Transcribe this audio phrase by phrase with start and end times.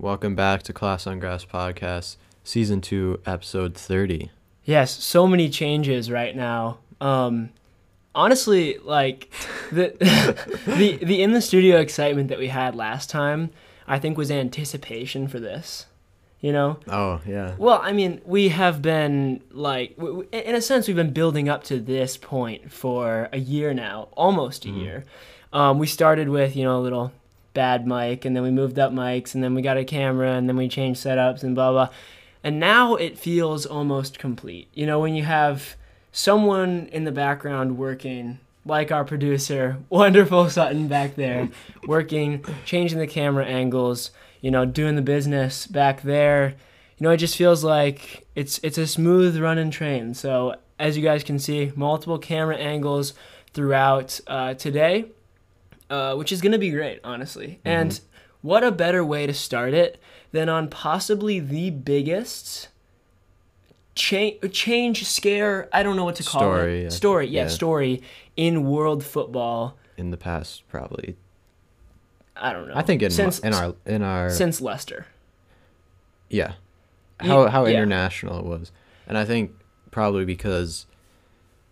[0.00, 4.30] Welcome back to Class on Grass podcast, season two, episode thirty.
[4.64, 6.78] Yes, so many changes right now.
[7.02, 7.50] Um,
[8.14, 9.30] honestly, like
[9.70, 9.94] the
[10.66, 13.50] the the in the studio excitement that we had last time,
[13.86, 15.84] I think was anticipation for this.
[16.40, 16.78] You know.
[16.88, 17.54] Oh yeah.
[17.58, 21.50] Well, I mean, we have been like, w- w- in a sense, we've been building
[21.50, 24.80] up to this point for a year now, almost a Mhm.
[24.82, 25.04] year.
[25.52, 27.12] Um, we started with you know a little
[27.54, 30.48] bad mic, and then we moved up mics, and then we got a camera, and
[30.48, 31.88] then we changed setups, and blah blah.
[32.42, 34.68] And now it feels almost complete.
[34.72, 35.76] You know, when you have
[36.12, 41.48] someone in the background working, like our producer, wonderful Sutton back there,
[41.86, 46.54] working, changing the camera angles, you know, doing the business back there.
[46.98, 50.14] You know, it just feels like it's it's a smooth running train.
[50.14, 53.14] So as you guys can see, multiple camera angles
[53.52, 55.06] throughout uh, today,
[55.90, 57.60] uh, which is gonna be great, honestly.
[57.64, 58.00] And
[58.42, 60.00] what a better way to start it
[60.32, 62.68] than on possibly the biggest
[63.94, 65.68] cha- change scare.
[65.72, 66.82] I don't know what to call Story, it.
[66.84, 66.88] yeah.
[66.90, 67.48] Story, yeah, Yeah.
[67.48, 68.02] story
[68.36, 69.76] in world football.
[69.96, 71.16] In the past, probably.
[72.36, 72.74] I don't know.
[72.74, 75.06] I think in since in our in our since Leicester.
[76.30, 76.52] yeah,
[77.18, 77.72] how how yeah.
[77.76, 78.72] international it was,
[79.06, 79.50] and I think
[79.90, 80.86] probably because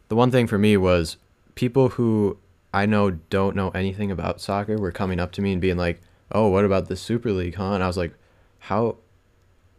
[0.09, 1.17] the one thing for me was
[1.55, 2.37] people who
[2.79, 6.01] I know don't know anything about soccer were coming up to me and being like,
[6.31, 8.15] "Oh, what about the Super League, huh?" And I was like,
[8.61, 8.99] "How,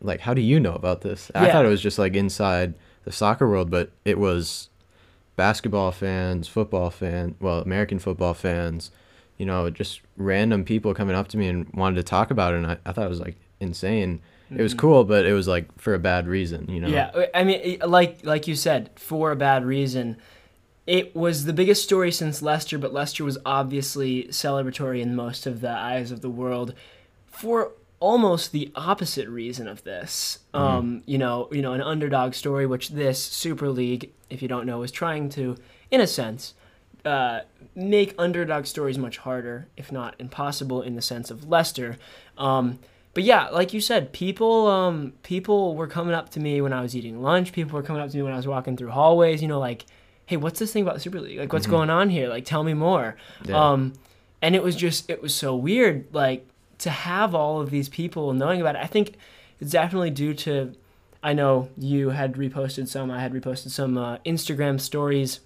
[0.02, 2.74] like, how do you know about this?" I thought it was just like inside
[3.06, 4.70] the soccer world, but it was
[5.38, 8.92] basketball fans, football fan, well, American football fans,
[9.38, 12.58] you know, just random people coming up to me and wanted to talk about it,
[12.58, 14.20] and I, I thought it was like insane.
[14.54, 14.80] It was Mhm.
[14.80, 16.90] cool, but it was like for a bad reason, you know.
[16.90, 20.18] Yeah, I mean, like like you said, for a bad reason.
[20.90, 25.62] It was the biggest story since Leicester, but Leicester was obviously celebratory in most of
[25.62, 26.74] the eyes of the world
[27.28, 30.40] for almost the opposite reason of this.
[30.52, 30.66] Mm-hmm.
[30.66, 34.66] Um, you know, you know, an underdog story, which this Super League, if you don't
[34.66, 35.58] know, is trying to,
[35.92, 36.56] in a sense,
[37.06, 37.42] uh,
[37.76, 41.98] make underdog stories much harder, if not impossible, in the sense of Leicester.
[42.36, 42.80] Um,
[43.14, 46.82] but yeah, like you said, people um, people were coming up to me when I
[46.82, 47.52] was eating lunch.
[47.52, 49.40] People were coming up to me when I was walking through hallways.
[49.44, 49.86] You know, like,
[50.30, 51.40] hey, what's this thing about the Super League?
[51.40, 51.72] Like, what's Mhm.
[51.72, 52.30] going on here?
[52.30, 53.16] Like, tell me more.
[53.46, 53.72] Yeah.
[53.72, 53.94] Um,
[54.44, 56.48] and it was just it was so weird, like
[56.78, 58.82] to have all of these people knowing about it.
[58.84, 59.16] I think
[59.60, 60.74] it's definitely due to.
[61.24, 63.10] I know you had reposted some.
[63.12, 65.40] I had reposted some uh, Instagram stories,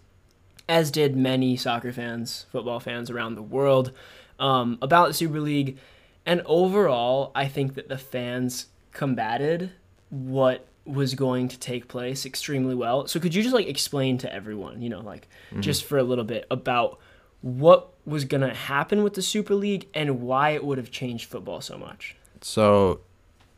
[0.67, 3.91] as did many soccer fans, football fans around the world,
[4.37, 5.77] um, about the Super League.
[6.25, 9.71] And overall, I think that the fans combated
[10.09, 13.07] what was going to take place extremely well.
[13.07, 15.61] So could you just like explain to everyone, you know, like Mm-hmm.
[15.61, 16.99] just for a little bit about
[17.41, 21.29] what was going to happen with the Super League and why it would have changed
[21.29, 22.15] football so much?
[22.41, 23.01] So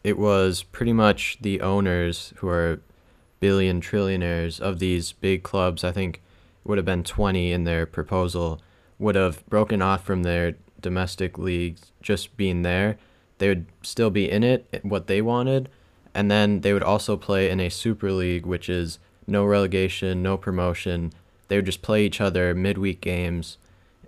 [0.03, 2.81] it was pretty much the owners who are
[3.39, 6.21] billion trillionaires of these big clubs, I think
[6.63, 8.61] would have been 20 in their proposal,
[8.99, 12.97] would have broken off from their domestic leagues just being there.
[13.37, 15.69] They would still be in it, what they wanted,
[16.15, 20.37] and then they would also play in a Super League, which is no relegation, no
[20.37, 21.11] promotion.
[21.49, 23.57] They would just play each other midweek games,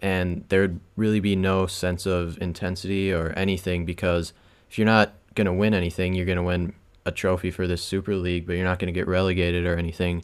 [0.02, 4.32] and there would really be no sense of intensity or anything because
[4.70, 6.74] if you're not going to win anything, you're going to win
[7.06, 10.24] a trophy for this Super League, but you're not going to get relegated or anything,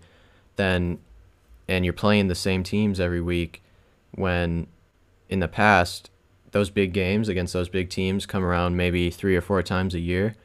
[0.56, 1.00] then,
[1.68, 3.62] and you're playing the same teams every week
[4.16, 4.68] when
[5.28, 6.10] in the past,
[6.52, 10.00] those big games against those big teams come around maybe three or four times a
[10.00, 10.36] year.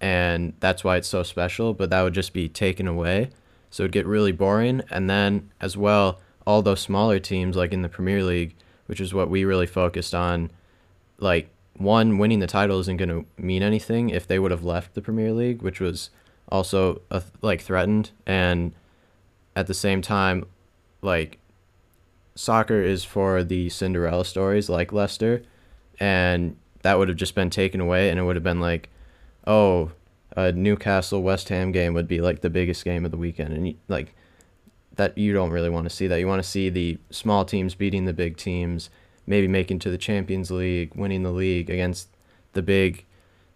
[0.00, 3.30] And that's why it's so special, but that would just be taken away.
[3.70, 4.82] So it'd get really boring.
[4.90, 8.54] And then, as well, all those smaller teams, like in the Premier League,
[8.86, 10.50] which is what we really focused on,
[11.18, 14.94] like, one, winning the title isn't going to mean anything if they would have left
[14.94, 16.10] the Premier League, which was
[16.48, 18.12] also uh, like threatened.
[18.26, 18.72] And
[19.54, 20.46] at the same time,
[21.02, 21.38] like,
[22.34, 25.42] soccer is for the Cinderella stories like Leicester,
[25.98, 28.88] and that would have just been taken away, and it would have been like,
[29.46, 29.92] oh,
[30.36, 33.74] a Newcastle West Ham game would be like the biggest game of the weekend, and
[33.88, 34.14] like
[34.96, 36.18] that you don't really want to see that.
[36.18, 38.90] You want to see the small teams beating the big teams,
[39.26, 42.08] maybe making to the Champions League, winning the league against
[42.52, 43.04] the big,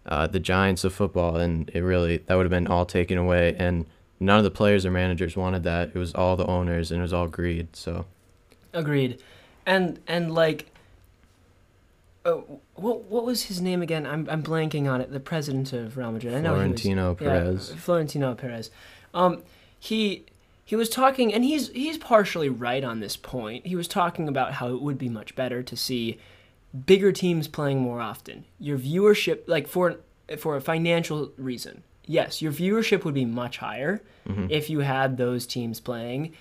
[0.05, 3.55] uh, the giants of football, and it really that would have been all taken away,
[3.57, 3.85] and
[4.19, 5.89] none of the players or managers wanted that.
[5.89, 7.75] It was all the owners, and it was all greed.
[7.75, 8.05] So.
[8.73, 9.21] Agreed.
[9.65, 10.70] And and like
[12.25, 12.33] uh,
[12.75, 14.05] what what was his name again?
[14.05, 15.11] I'm I'm blanking on it.
[15.11, 16.33] The president of Real Madrid.
[16.35, 17.69] I know was- Florentino Perez.
[17.71, 18.69] Yeah, Florentino Perez.
[19.13, 19.43] Um,
[19.79, 20.25] he
[20.63, 23.65] he was talking, and he's he's partially right on this point.
[23.65, 26.19] He was talking about how it would be much better to see
[26.85, 28.45] bigger teams playing more often.
[28.59, 29.97] Your viewership, like for
[30.37, 34.47] for a financial reason, yes, your viewership would be much higher Mm-hmm.
[34.51, 36.33] if you had those teams playing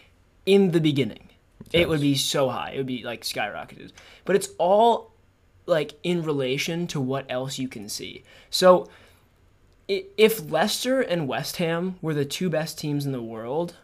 [0.44, 1.31] in the beginning.
[1.73, 2.73] It would be so high.
[2.73, 3.93] It would be like skyrocketed.
[4.27, 5.09] But it's all
[5.70, 8.25] like in relation to what else you can see.
[8.50, 8.88] So
[9.88, 13.76] if Leicester and West Ham were the two best teams in the world,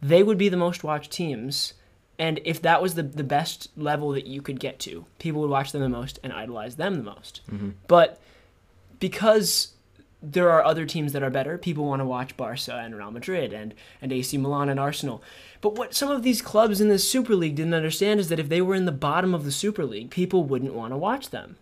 [0.00, 1.74] they would be the most watched teams.
[2.18, 5.50] And if that was the, the best level that you could get to, people would
[5.50, 7.40] watch them the most and idolize them the most.
[7.50, 7.70] Mm-hmm.
[7.86, 8.20] But
[8.98, 9.72] because
[10.22, 13.52] there are other teams that are better, people want to watch Barca and Real Madrid
[13.52, 15.22] and, and AC Milan and Arsenal.
[15.60, 18.48] But what some of these clubs in the Super League didn't understand is that if
[18.48, 21.56] they were in the bottom of the Super League, people wouldn't want to watch them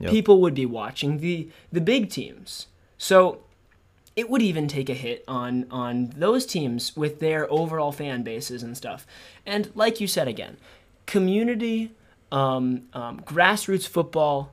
[0.00, 0.10] Yep.
[0.10, 2.66] people would be watching the the big teams.
[2.98, 3.38] So
[4.16, 8.62] it would even take a hit on on those teams with their overall fan bases
[8.64, 9.06] and stuff.
[9.46, 10.56] And like you said again,
[11.06, 11.92] community,
[12.32, 14.52] um, um, grassroots football,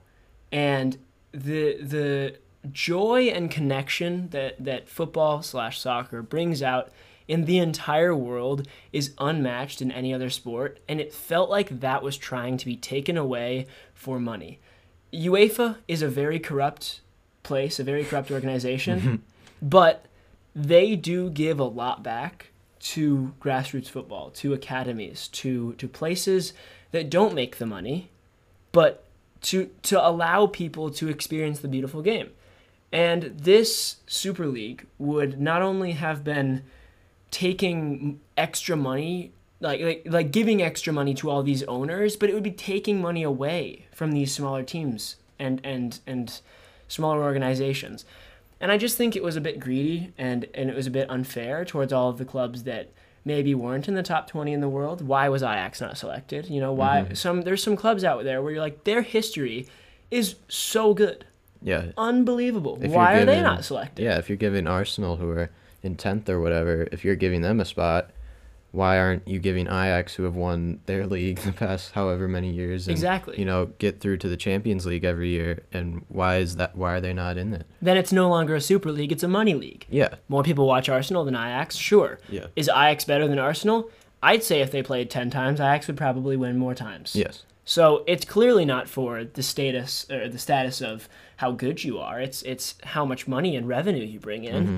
[0.52, 0.98] and
[1.32, 2.36] the the
[2.72, 6.92] joy and connection that that football slash soccer brings out
[7.28, 12.04] in the entire world is unmatched in any other sport and it felt like that
[12.04, 14.60] was trying to be taken away for money
[15.14, 17.02] UEFA is a very corrupt
[17.44, 19.24] place, a very corrupt organization,
[19.62, 20.06] but
[20.56, 22.48] they do give a lot back
[22.80, 26.54] to grassroots football, to academies, to to places
[26.92, 28.10] that don't make the money,
[28.72, 29.06] but
[29.42, 32.32] to to allow people to experience the beautiful game.
[32.92, 36.64] And this Super League would not only have been
[37.30, 42.34] taking extra money like, like like giving extra money to all these owners, but it
[42.34, 46.42] would be taking money away from these smaller teams and and and
[46.88, 48.04] smaller organizations.
[48.60, 51.10] And I just think it was a bit greedy and and it was a bit
[51.10, 52.90] unfair towards all of the clubs that
[53.24, 55.06] maybe weren't in the top 20 in the world.
[55.06, 56.50] Why was Ajax not selected?
[56.50, 57.14] You know, why mm-hmm.
[57.14, 59.68] some there's some clubs out there where you're like their history
[60.10, 61.26] is so good.
[61.62, 61.92] Yeah.
[61.98, 62.78] Unbelievable.
[62.82, 64.04] If Why are they not selected?
[64.04, 65.50] Yeah, if you're giving Arsenal, who are
[65.84, 68.12] in tenth or whatever, if you're giving them a spot,
[68.72, 72.88] why aren't you giving Ajax, who have won their league the past however many years,
[72.88, 73.38] and, Exactly.
[73.38, 76.76] You know, get through to the Champions League every year, and why is that?
[76.76, 77.68] Why are they not in it?
[77.82, 79.86] Then it's no longer a super league, it's a money league.
[79.90, 82.20] Yeah, More people watch Arsenal than Ajax, sure.
[82.30, 83.90] yeah, Is Ajax better than Arsenal?
[84.24, 87.16] I'd say if they played 10 times, Ajax would probably win more times.
[87.16, 92.00] yes, So it's clearly not for the status or the status of how good you
[92.00, 92.20] are.
[92.20, 94.64] It's it's how much money and revenue you bring in.
[94.66, 94.78] Mm-hmm.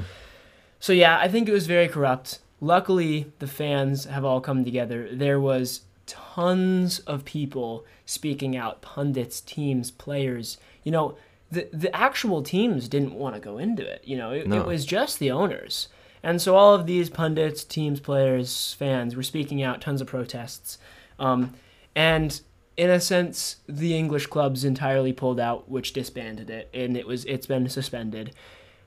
[0.80, 2.40] So yeah, I think it was very corrupt.
[2.60, 5.10] Luckily, the fans have all come together.
[5.12, 10.58] There was tons of people speaking out, pundits, teams, players.
[10.84, 11.18] You know,
[11.52, 14.02] the the actual teams didn't want to go into it.
[14.06, 14.60] You know, it, No.
[14.62, 15.88] it was just the owners.
[16.22, 20.78] And so all of these pundits, teams, players, fans were speaking out, tons of protests.
[21.20, 21.54] Um,
[21.96, 22.40] and
[22.76, 27.26] in a sense, the English clubs entirely pulled out, which disbanded it, and it was
[27.26, 28.34] it's been suspended.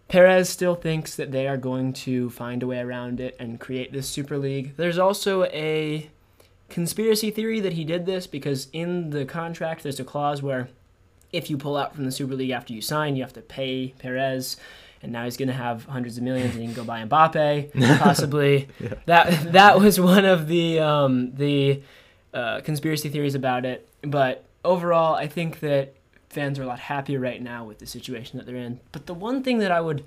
[0.09, 3.93] Perez still thinks that they are going to find a way around it and create
[3.93, 4.77] this Super League.
[4.77, 6.11] There's also a
[6.69, 10.69] conspiracy theory that he did this because in the contract there's a clause where
[11.33, 13.95] if you pull out from the Super League after you sign, you have to pay
[13.99, 14.57] Perez,
[15.03, 17.99] and now he's going to have hundreds of millions, and he can go buy Mbappe,
[17.99, 18.69] possibly.
[19.07, 21.83] That that was one of the um, the
[22.35, 23.89] uh, conspiracy theories about it.
[24.03, 25.95] But overall, I think that
[26.29, 28.81] fans are a lot happier right now with the situation that they're in.
[28.93, 30.05] But the one thing that I would,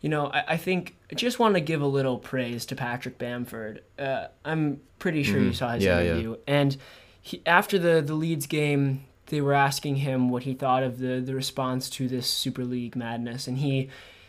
[0.00, 3.18] you know, I, I think I just want to give a little praise to Patrick
[3.18, 3.82] Bamford.
[3.98, 5.54] Uh, I'm pretty sure you Mhm.
[5.56, 6.04] saw his Yeah, yeah.
[6.12, 6.76] interview, and
[7.20, 11.20] he, after the the Leeds game, they were asking him what he thought of the
[11.20, 13.88] the response to this Super League madness, and he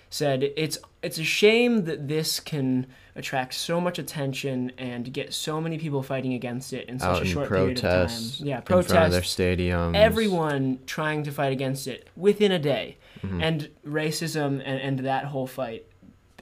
[0.09, 5.59] said it's it's a shame that this can attract so much attention and get so
[5.59, 8.09] many people fighting against it in such out a short period of time.
[8.37, 9.95] Yeah, of their stadiums.
[9.95, 13.41] Everyone trying to fight against it within a day, Mhm.
[13.41, 15.85] and racism and, and that whole fight.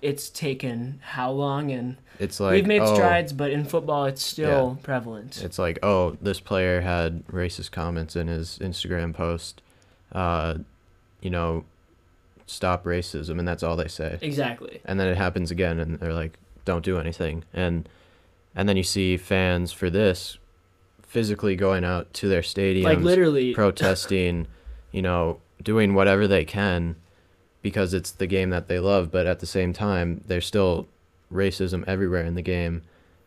[0.01, 4.21] It's taken how long, and It's like we've made oh, strides, but in football, it's
[4.23, 5.41] still prevalent.
[5.43, 9.61] It's like, oh, this player had racist comments in his Instagram post.
[10.11, 10.55] Uh,
[11.21, 11.63] you know,
[12.45, 14.17] stop racism, and that's all they say.
[14.21, 14.81] exactly.
[14.85, 17.43] And then it happens again, and they're like, don't do anything.
[17.53, 17.87] And
[18.55, 20.37] and then you see fans for this
[21.01, 24.47] physically going out to their stadiums, Like literally, protesting,
[24.91, 26.95] you know, doing whatever they can
[27.61, 30.87] because it's the game that they love, but at the same time, there's still
[31.31, 32.81] racism everywhere in the game.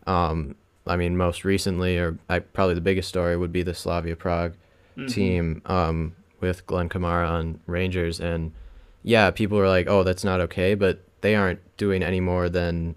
[0.06, 0.54] Um,
[0.86, 4.54] I mean, most recently, or I, probably the biggest story would be the Slavia Prague
[4.96, 5.08] Mhm.
[5.12, 8.52] team um, with Glenn Kamara on Rangers, and
[9.08, 12.94] yeah, people are like, "Oh, that's not okay," but they aren't doing any more than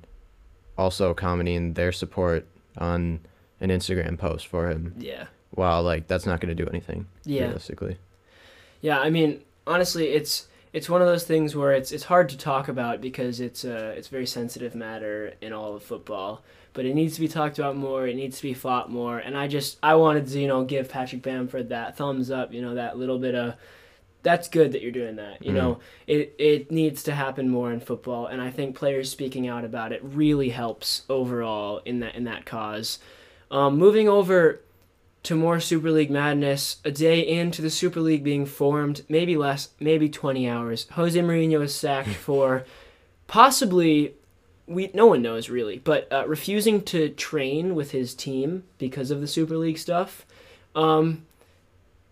[0.77, 2.46] also commenting their support
[2.77, 3.22] on
[3.62, 4.94] an Instagram post for him.
[4.98, 5.25] Yeah.
[5.56, 7.44] Wow, like that's not going to do anything Yeah.
[7.46, 7.98] realistically.
[8.82, 12.38] Yeah, I mean, honestly, it's it's one of those things where it's it's hard to
[12.38, 16.44] talk about because it's a it's a very sensitive matter in all of football.
[16.74, 18.08] But it needs to be talked about more.
[18.08, 19.18] It needs to be fought more.
[19.20, 22.53] And I just I wanted to you know give Patrick Bamford that thumbs up.
[22.53, 23.56] You know that little bit of
[24.24, 25.44] that's good that you're doing that.
[25.44, 25.56] You Mhm.
[25.56, 28.25] know it it needs to happen more in football.
[28.28, 32.46] And I think players speaking out about it really helps overall in that in that
[32.46, 33.00] cause.
[33.50, 34.62] Um, moving over
[35.24, 39.70] to more Super League madness, a day into the Super League being formed, maybe less,
[39.80, 40.88] maybe 20 hours.
[40.94, 42.63] Jose Mourinho is sacked for
[43.28, 44.13] possibly,
[44.68, 49.22] we no one knows really, but uh, refusing to train with his team because of
[49.22, 50.25] the Super League stuff.
[50.75, 51.25] Um,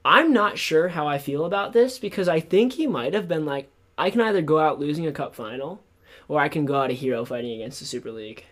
[0.09, 3.45] I'm not sure how I feel about this because I think he might have been
[3.45, 5.83] like, I can either go out losing a cup final,
[6.27, 8.43] or I can go out a hero fighting against the Super League.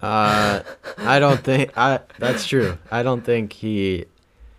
[0.00, 0.62] Uh,
[0.96, 2.00] I don't think I.
[2.18, 2.78] That's true.
[2.90, 4.06] I don't think he.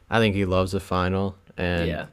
[0.07, 2.05] I think he loves the final, and yeah,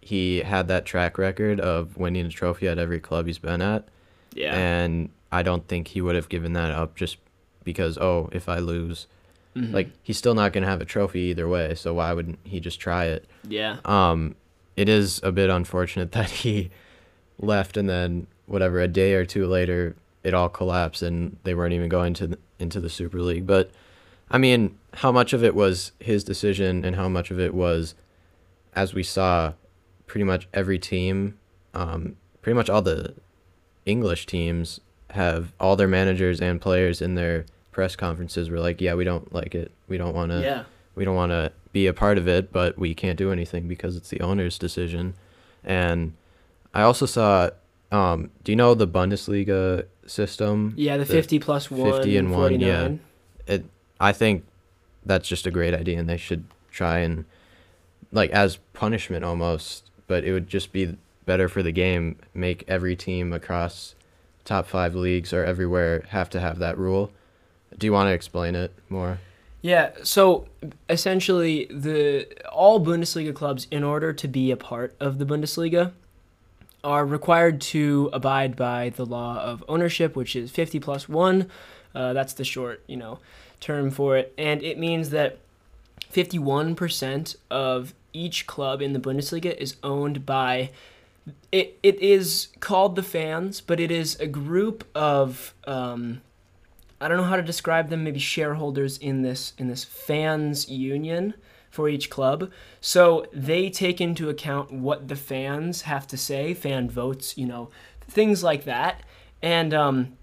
[0.00, 3.88] he had that track record of winning a trophy at every club he's been at,
[4.34, 7.16] yeah, and I don't think he would have given that up just
[7.64, 9.08] because oh, if I lose,
[9.58, 9.72] Mhm.
[9.72, 11.74] like he's still not gonna have a trophy either way.
[11.74, 13.24] So why wouldn't he just try it?
[13.48, 14.34] yeah, Um,
[14.76, 16.70] it is a bit unfortunate that he
[17.40, 21.72] left and then whatever a day or two later it all collapsed and they weren't
[21.72, 23.46] even going to the, into the Super League.
[23.46, 23.70] But
[24.30, 27.94] I mean, how much of it was his decision and how much of it was,
[28.74, 29.54] as we saw,
[30.06, 31.38] pretty much every team,
[31.74, 33.14] um, pretty much all the
[33.86, 37.46] English teams have all their managers and players in their
[37.78, 39.70] press conferences were like, yeah, we don't like it.
[39.86, 40.64] We don't want to yeah.
[40.96, 43.94] we don't want to be a part of it, but we can't do anything because
[43.94, 45.14] it's the owner's decision.
[45.62, 46.14] And
[46.74, 47.50] I also saw,
[47.92, 50.74] um, do you know the Bundesliga system?
[50.76, 52.90] Yeah, the The 50 plus 1 50 and one, yeah.
[53.46, 53.64] It,
[54.00, 54.44] I think
[55.06, 57.26] that's just a great idea, and they should try and,
[58.10, 62.16] like, as punishment almost, but it would just be better for the game.
[62.34, 63.94] Make every team across
[64.44, 67.12] top five leagues or everywhere have to have that rule.
[67.78, 69.18] Do you want to explain it more?
[69.60, 70.46] Yeah, so
[70.88, 75.92] essentially the all Bundesliga clubs in order to be a part of the Bundesliga
[76.84, 81.50] are required to abide by the law of ownership, which is 50 plus 1.
[81.94, 83.18] Uh, that's the short, you know,
[83.60, 85.38] term for it, and it means that
[86.12, 90.70] 51% of each club in the Bundesliga is owned by
[91.52, 96.22] it, it is called the fans, but it is a group of um,
[97.00, 98.04] I don't know how to describe them.
[98.04, 101.34] Maybe shareholders in this in this fans union
[101.70, 102.50] for each club.
[102.80, 107.70] So they take into account what the fans have to say, fan votes, you know,
[108.00, 109.02] things like that,
[109.42, 110.16] and um,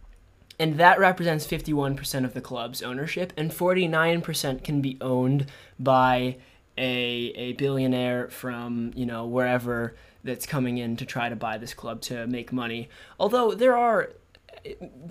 [0.59, 5.47] and that represents 51% of the club's ownership, and 49% can be owned
[5.79, 6.37] by
[6.77, 11.73] a a billionaire from you know wherever that's coming in to try to buy this
[11.73, 12.89] club to make money.
[13.19, 14.11] Although there are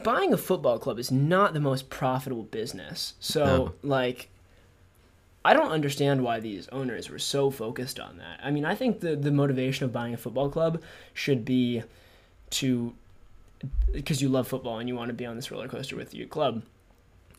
[0.03, 3.15] buying a football club is not the most profitable business.
[3.21, 3.73] So No.
[3.83, 4.29] like
[5.45, 8.41] I don't understand why these owners were so focused on that.
[8.43, 10.81] I mean, I think the the motivation of buying a football club
[11.13, 11.83] should be
[12.51, 12.95] to
[13.93, 16.27] because you love football and you want to be on this roller coaster with your
[16.27, 16.63] club.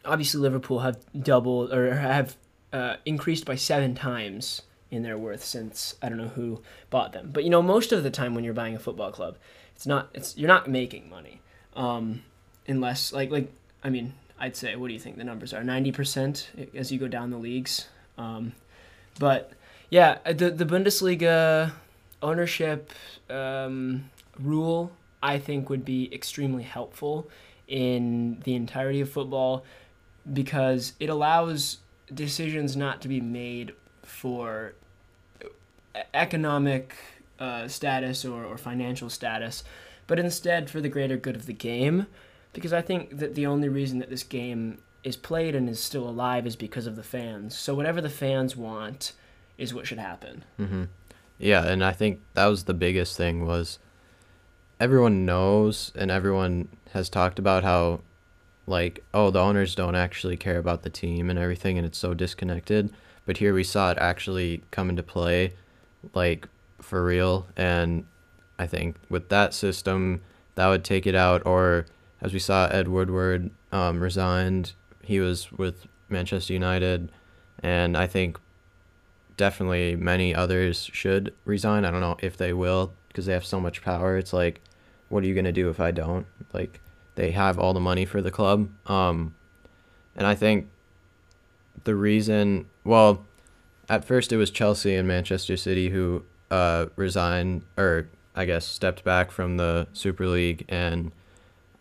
[0.03, 2.36] Obviously, Liverpool have doubled or have
[2.74, 7.31] uh, increased by seven times in their worth since I don't know who bought them.
[7.34, 9.38] But you know, most of the time when you're buying a football club,
[9.75, 11.41] it's not it's you're not making money,
[11.75, 12.22] um,
[12.67, 13.51] unless like like
[13.84, 15.63] I mean I'd say what do you think the numbers are?
[15.63, 18.53] ninety percent as you go down the leagues, um,
[19.20, 19.51] but
[19.89, 21.72] yeah the the Bundesliga
[22.22, 22.91] ownership
[23.29, 24.91] um, rule
[25.22, 27.29] I think would be extremely helpful
[27.67, 29.63] in the entirety of football
[30.32, 31.79] because it allows
[32.13, 34.74] decisions not to be made for
[35.44, 35.48] e-
[36.13, 36.96] economic
[37.39, 39.63] uh, status or, or financial status,
[40.08, 42.08] but instead for the greater good of the game.
[42.54, 46.08] Because I think that the only reason that this game is played and is still
[46.08, 47.58] alive is because of the fans.
[47.58, 49.12] So whatever the fans want
[49.58, 50.46] is what should happen.
[50.58, 50.86] hmm
[51.38, 53.78] Yeah, and I think that was the biggest thing was
[54.80, 58.02] everyone knows and everyone has talked about how
[58.68, 62.14] like oh the owners don't actually care about the team and everything and it's so
[62.14, 62.92] disconnected
[63.26, 65.54] but here we saw it actually come into play
[66.14, 66.48] like
[66.82, 68.06] for real and
[68.58, 70.22] i think with that system
[70.56, 71.86] that would take it out or
[72.22, 77.12] as we saw ed woodward um, resigned he was with manchester united
[77.62, 78.38] and i think
[79.38, 81.86] definitely many others should resign.
[81.86, 84.18] I don't know if they will because they have so much power.
[84.18, 84.62] It's like,
[85.10, 86.26] what are you gonna do if I don't?
[86.54, 86.82] Like,
[87.16, 88.70] they have all the money for the club.
[88.88, 89.36] Um,
[90.16, 90.70] and I think
[91.84, 93.26] the reason, well,
[93.88, 99.04] at first it was Chelsea and Manchester City who uh, resigned or I guess, stepped
[99.04, 101.12] back from the Super League, and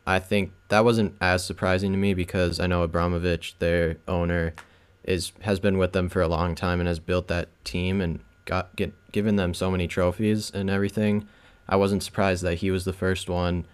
[0.06, 4.54] I think that wasn't as surprising to me because I know Abramovich, their owner,
[5.02, 8.20] is has been with them for a long time and has built that team and
[8.44, 11.26] got get given them so many trophies and everything.
[11.68, 13.66] I wasn't surprised that he was the first one.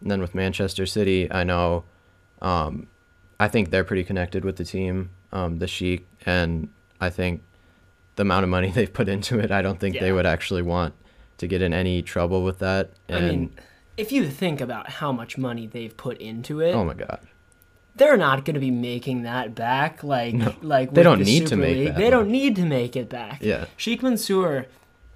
[0.00, 1.84] And then with Manchester City, I know,
[2.40, 2.86] um,
[3.40, 6.68] I think they're pretty connected with the team, um, the Sheik, and
[7.00, 7.42] I think
[8.16, 10.94] the amount of money they've put into it, I don't think they would actually want
[11.38, 12.90] to get in any trouble with that.
[13.08, 13.50] And I mean,
[13.96, 17.20] if you think about how much money they've put into it, oh my god,
[17.96, 20.04] they're not going to be making that back.
[20.04, 21.88] Like, like They don't the need to make League.
[21.88, 23.38] that They don't need to make it back.
[23.42, 24.66] yeah, Sheikh Mansour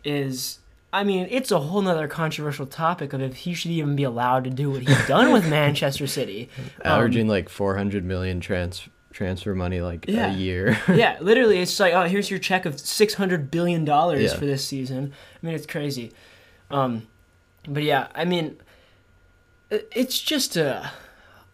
[0.05, 0.59] is.
[0.95, 4.45] I mean, it's a whole nother controversial topic of if he should even be allowed
[4.45, 6.51] to do what he's done with Manchester City.
[6.85, 10.33] Um, averaging like 400 million trans transfer money like Yeah.
[10.33, 10.79] a year.
[10.89, 14.39] yeah, literally, it's like, oh, here's your check of six hundred billion dollars Yeah.
[14.39, 15.13] for this season.
[15.43, 16.13] I mean, it's crazy.
[16.71, 17.07] Um,
[17.69, 18.57] but yeah, I mean,
[19.71, 20.91] it's just a.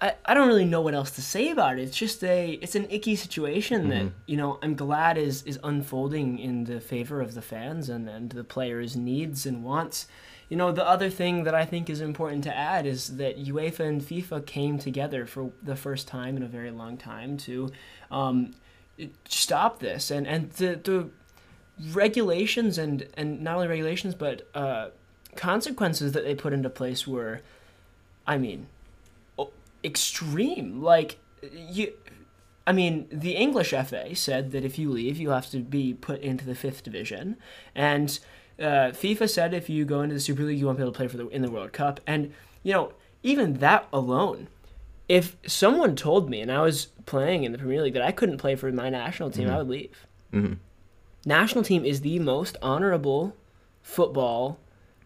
[0.00, 1.82] I, I don't really know what else to say about it.
[1.82, 6.38] It's just a it's an icky situation that you know I'm glad is is unfolding
[6.38, 10.06] in the favor of the fans and and the players' needs and wants.
[10.48, 13.80] You know the other thing that I think is important to add is that UEFA
[13.80, 17.70] and FIFA came together for the first time in a very long time to
[18.10, 18.54] um,
[19.28, 21.10] stop this and and the the
[21.92, 24.88] regulations and and not only regulations but uh,
[25.36, 27.40] consequences that they put into place were,
[28.26, 28.66] I mean,
[29.84, 30.82] extreme.
[30.82, 31.18] Like
[31.52, 31.92] you,
[32.66, 36.20] I mean, the English FA said that if you leave, you have to be put
[36.20, 37.36] into the fifth division,
[37.74, 38.18] and
[38.58, 40.96] uh, FIFA said if you go into the Super League, you won't be able to
[40.96, 42.00] play for the in the World Cup.
[42.06, 44.48] And you know, even that alone.
[45.08, 48.36] If someone told me, and I was playing in the Premier League, that I couldn't
[48.36, 50.06] play for my national team, I would leave.
[50.30, 50.54] hmm
[51.24, 53.34] National team is the most honorable
[53.82, 54.58] football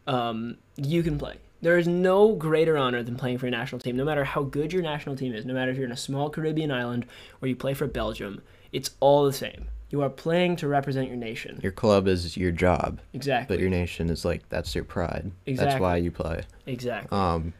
[0.06, 1.36] um, you can play.
[1.60, 4.72] There is no greater honor than playing for your national team, no matter how good
[4.72, 7.06] your national team is, no matter if you're in a small Caribbean island
[7.40, 9.68] or you play for Belgium, it's all the same.
[9.92, 11.60] You are playing to represent your nation.
[11.62, 13.54] Your club is your job, Exactly.
[13.56, 15.30] but your nation is like that's your pride.
[15.46, 15.70] Exactly.
[15.70, 16.42] That's why you play.
[16.66, 17.16] exactly.
[17.16, 17.52] Um,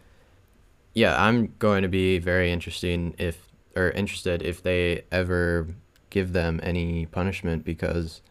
[0.95, 5.69] yeah, I'm going to be very interesting if or interested if they ever
[6.11, 8.23] give them any punishment because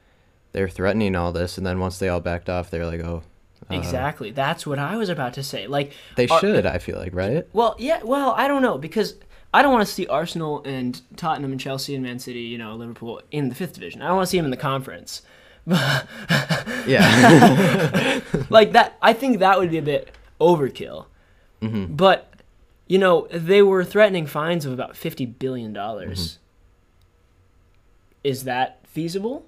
[0.51, 3.21] they're threatening all this, and then once they all backed off, they're like, oh,
[3.69, 4.31] uh, exactly.
[4.31, 5.65] That's what I was about to say.
[5.67, 7.47] Like, They are- should, I feel like, right?
[7.53, 9.15] Well, yeah, well, I don't know because
[9.53, 12.75] I don't want to see Arsenal and Tottenham and Chelsea and Man City, you know,
[12.75, 14.01] Liverpool in the fifth division.
[14.01, 15.21] I don't want to see them in the conference.
[16.87, 18.21] Yeah.
[18.49, 21.05] like that, I think that would be a bit overkill.
[21.61, 22.27] hmm But
[22.87, 26.19] you know, they were threatening fines of about fifty billion dollars.
[26.19, 26.37] Mm-hmm.
[28.25, 29.45] Is that feasible?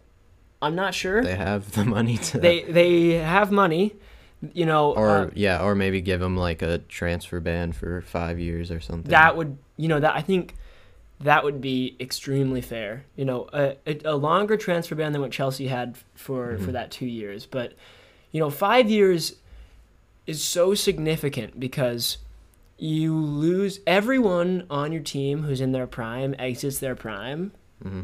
[0.61, 1.21] I'm not sure.
[1.23, 2.39] They have the money to.
[2.39, 3.95] They they have money,
[4.53, 4.93] you know.
[4.93, 8.79] or uh, yeah, or maybe give them like a transfer ban for five years or
[8.79, 9.09] something.
[9.11, 10.55] that would you know that I think
[11.19, 13.05] that would be extremely fair.
[13.15, 16.73] You know, a, a, a longer transfer ban than what Chelsea had for for Mhm.
[16.73, 17.73] that two years, but
[18.31, 19.35] you know, five years
[20.25, 22.17] is so significant because
[22.77, 27.51] you lose everyone on your team who's in their prime exits their prime
[27.81, 28.01] hmm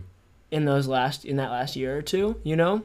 [0.51, 2.81] in those last in that last year or two, you know?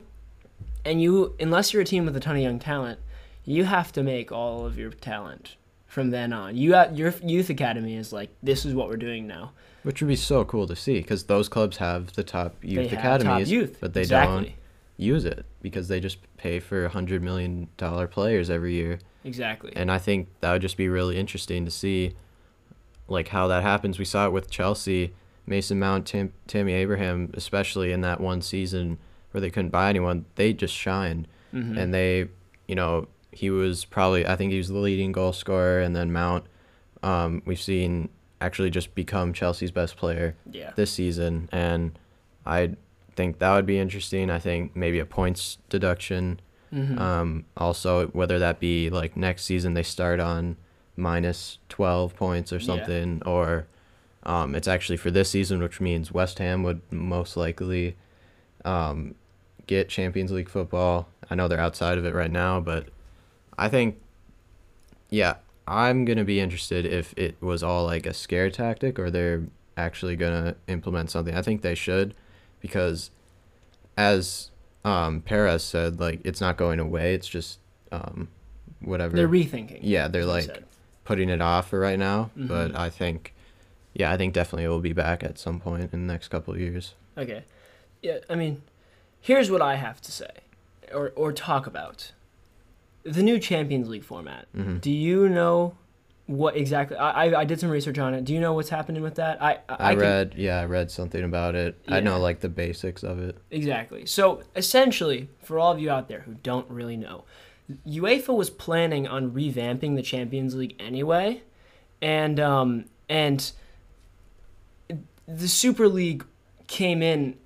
[0.85, 2.99] And you unless you're a team with a ton of young talent,
[3.45, 6.57] you have to make all of your talent from then on.
[6.57, 9.53] You your youth academy is like this is what we're doing now.
[9.83, 12.97] Which would be so cool to see because those clubs have the top youth they
[12.97, 14.45] have academies, top youth, but they exactly.
[14.47, 14.53] don't
[14.97, 18.99] use it because they just pay for hundred million dollar players every year.
[19.25, 19.73] Exactly.
[19.77, 22.15] And I think that would just be really interesting to see,
[23.09, 23.99] like how that happens.
[23.99, 25.13] We saw it with Chelsea,
[25.47, 28.99] Mason Mount, Tim, Tammy Abraham, especially in that one season
[29.31, 30.25] where they couldn't buy anyone.
[30.37, 31.79] They just shined, Mhm.
[31.79, 32.29] and they,
[32.69, 36.13] you know, he was probably I think he was the leading goal scorer, and then
[36.13, 36.45] Mount,
[37.03, 38.09] um, we've seen
[38.41, 40.73] actually just become Chelsea's best player yeah.
[40.77, 41.99] this season, and
[42.47, 42.75] I
[43.17, 44.31] think that would be interesting.
[44.31, 46.41] I think maybe a points deduction.
[46.73, 46.99] Mhm.
[46.99, 50.57] Um, also, whether that be like next season they start on
[50.97, 52.67] minus 12 points or Yeah.
[52.67, 53.67] something, or
[54.25, 57.97] um, it's actually for this season, which means West Ham would most likely
[58.65, 59.15] um,
[59.67, 61.09] get Champions League football.
[61.31, 62.89] I know they're outside of it right now, but
[63.59, 64.01] I think,
[65.11, 65.37] yeah,
[65.67, 69.43] I'm going to be interested if it was all like a scare tactic or they're
[69.77, 71.35] actually going to implement something.
[71.35, 72.15] I think they should
[72.61, 73.11] because
[73.97, 74.51] as
[74.85, 77.15] um, Perez said, like it's not going away.
[77.15, 77.59] It's just
[77.93, 78.29] um,
[78.81, 79.17] whatever.
[79.17, 79.79] they're rethinking.
[79.83, 80.65] yeah, they're like
[81.05, 82.31] putting it off for right now.
[82.37, 82.77] But Mhm.
[82.77, 83.35] I think,
[83.95, 86.53] yeah, I think definitely it will be back at some point in the next couple
[86.55, 86.95] of years.
[87.17, 87.45] Okay.
[88.03, 88.63] Yeah, I mean,
[89.21, 90.31] here's what I have to say
[90.93, 92.13] or or talk about.
[93.05, 94.47] The new Champions League format.
[94.57, 94.81] Mhm.
[94.81, 95.77] Do you know
[96.27, 96.97] what exactly?
[96.97, 98.25] I, I I did some research on it.
[98.25, 99.43] Do you know what's happening with that?
[99.43, 101.79] I I, I, can- read, yeah, I read something about it.
[101.89, 103.37] I know like the basics of it.
[103.51, 104.07] Exactly.
[104.07, 107.25] So essentially, for all of you out there who don't really know,
[107.87, 111.43] UEFA was planning on revamping the Champions League anyway,
[112.01, 113.53] and um, and
[115.27, 116.25] the Super League
[116.67, 117.37] came in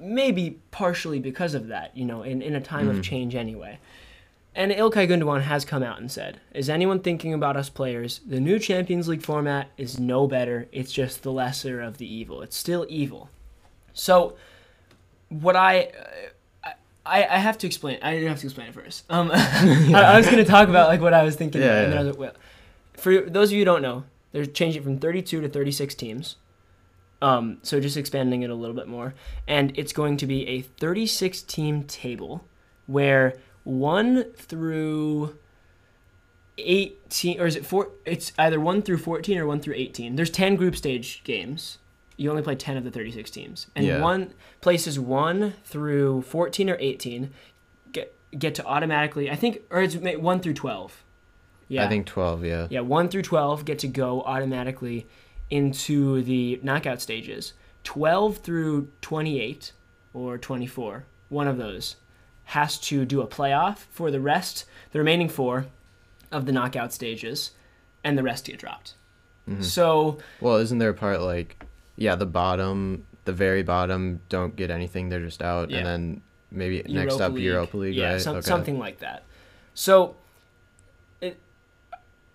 [0.00, 3.02] maybe partially because of that, you know, in, in a time of Mhm.
[3.02, 3.78] change anyway.
[4.56, 8.20] And Ilkay Gundogan has come out and said, "Is anyone thinking about us players?
[8.26, 10.66] The new Champions League format is no better.
[10.72, 12.40] It's just the lesser of the evil.
[12.40, 13.28] It's still evil."
[13.92, 14.36] So,
[15.28, 15.92] what I
[17.06, 17.98] I, I have to explain.
[18.02, 19.04] I have to explain it first.
[19.10, 21.60] Um, I, I was going to talk about like what I was thinking.
[21.60, 22.02] Yeah, and yeah.
[22.02, 22.32] was, well,
[22.94, 26.36] for those of you who don't know, they're changing it from 32 to 36 teams.
[27.22, 29.14] Um, so just expanding it a little bit more,
[29.46, 32.44] and it's going to be a 36 team table
[32.86, 33.34] where
[33.66, 35.36] one through
[36.58, 40.30] 18 or is it four it's either 1 through 14 or 1 through 18 there's
[40.30, 41.78] 10 group stage games.
[42.16, 43.66] You only play 10 of the 36 teams.
[43.76, 44.00] And Yeah.
[44.00, 47.30] one places 1 through 14 or 18
[47.92, 51.04] get get to automatically i think or it's 1 through 12
[51.68, 51.84] yeah.
[51.84, 52.66] I think 12, yeah.
[52.70, 55.06] yeah 1 through 12 get to go automatically
[55.50, 57.54] into the knockout stages.
[57.84, 59.72] 12 through 28
[60.14, 61.96] or 24 one of those
[62.46, 65.66] has to do a playoff for the rest the remaining four
[66.32, 67.50] of the knockout stages
[68.04, 68.94] and the rest get dropped
[69.48, 69.62] Mhm.
[69.62, 71.64] so Well, isn't there a part like,
[71.96, 75.78] yeah, the bottom, the very bottom don't get anything, they're just out, Yeah.
[75.78, 78.20] and then maybe next up Europa League, yeah right?
[78.20, 78.46] some, okay.
[78.46, 79.22] something like that
[79.74, 80.14] so
[81.20, 81.36] it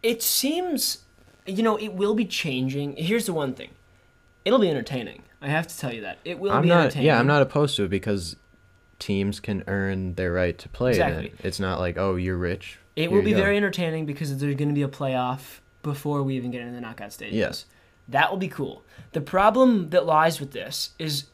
[0.04, 1.00] it seems
[1.46, 3.70] you know it will be changing here's the one thing
[4.46, 7.08] it'll be entertaining i have to tell you that it will I'm be not, entertaining
[7.08, 8.36] yeah, I'm not opposed to it because
[9.02, 11.26] teams can earn their right to play in Exactly.
[11.28, 11.36] it.
[11.44, 12.80] It's not like, oh, you're rich.
[12.96, 16.52] It will be very entertaining because there's going to be a playoff before we even
[16.52, 17.36] get into the knockout stages.
[17.36, 17.66] Yes.
[18.08, 18.84] That will be cool.
[19.14, 21.26] The problem that lies with this is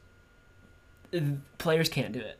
[1.57, 2.39] players can't do it.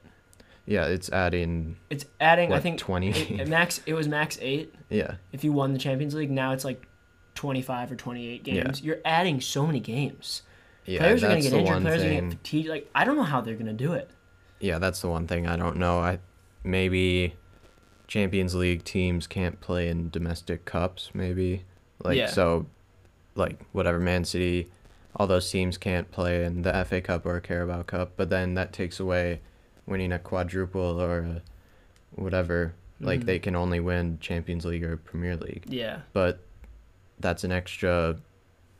[0.65, 3.09] Yeah, it's adding It's adding, I think, 20.
[3.39, 3.81] it, max.
[3.85, 6.29] It was max eight yeah, if you won the Champions League.
[6.31, 6.85] Now it's like
[7.35, 8.81] twenty-five or twenty-eight games.
[8.81, 8.85] Yeah.
[8.87, 10.41] You're adding so many games.
[10.85, 10.99] yeah.
[10.99, 11.81] players are going to get injured.
[11.81, 12.67] Players are going to get fatigued.
[12.69, 14.09] Like I don't know how they're going to do it.
[14.59, 15.99] Yeah, that's the one thing I don't know.
[15.99, 16.19] I
[16.63, 17.35] maybe
[18.07, 21.11] Champions League teams can't play in domestic cups.
[21.13, 21.63] Maybe
[22.03, 22.27] like Yeah.
[22.27, 22.65] so,
[23.35, 24.67] like whatever Man City,
[25.15, 28.13] all those teams can't play in the FA Cup or Carabao Cup.
[28.17, 29.41] But then that takes away
[29.85, 31.41] winning a quadruple or a
[32.15, 32.73] whatever.
[32.99, 33.25] Like Mhm.
[33.25, 35.65] they can only win Champions League or Premier League.
[35.69, 35.99] Yeah.
[36.13, 36.39] But
[37.19, 38.17] that's an extra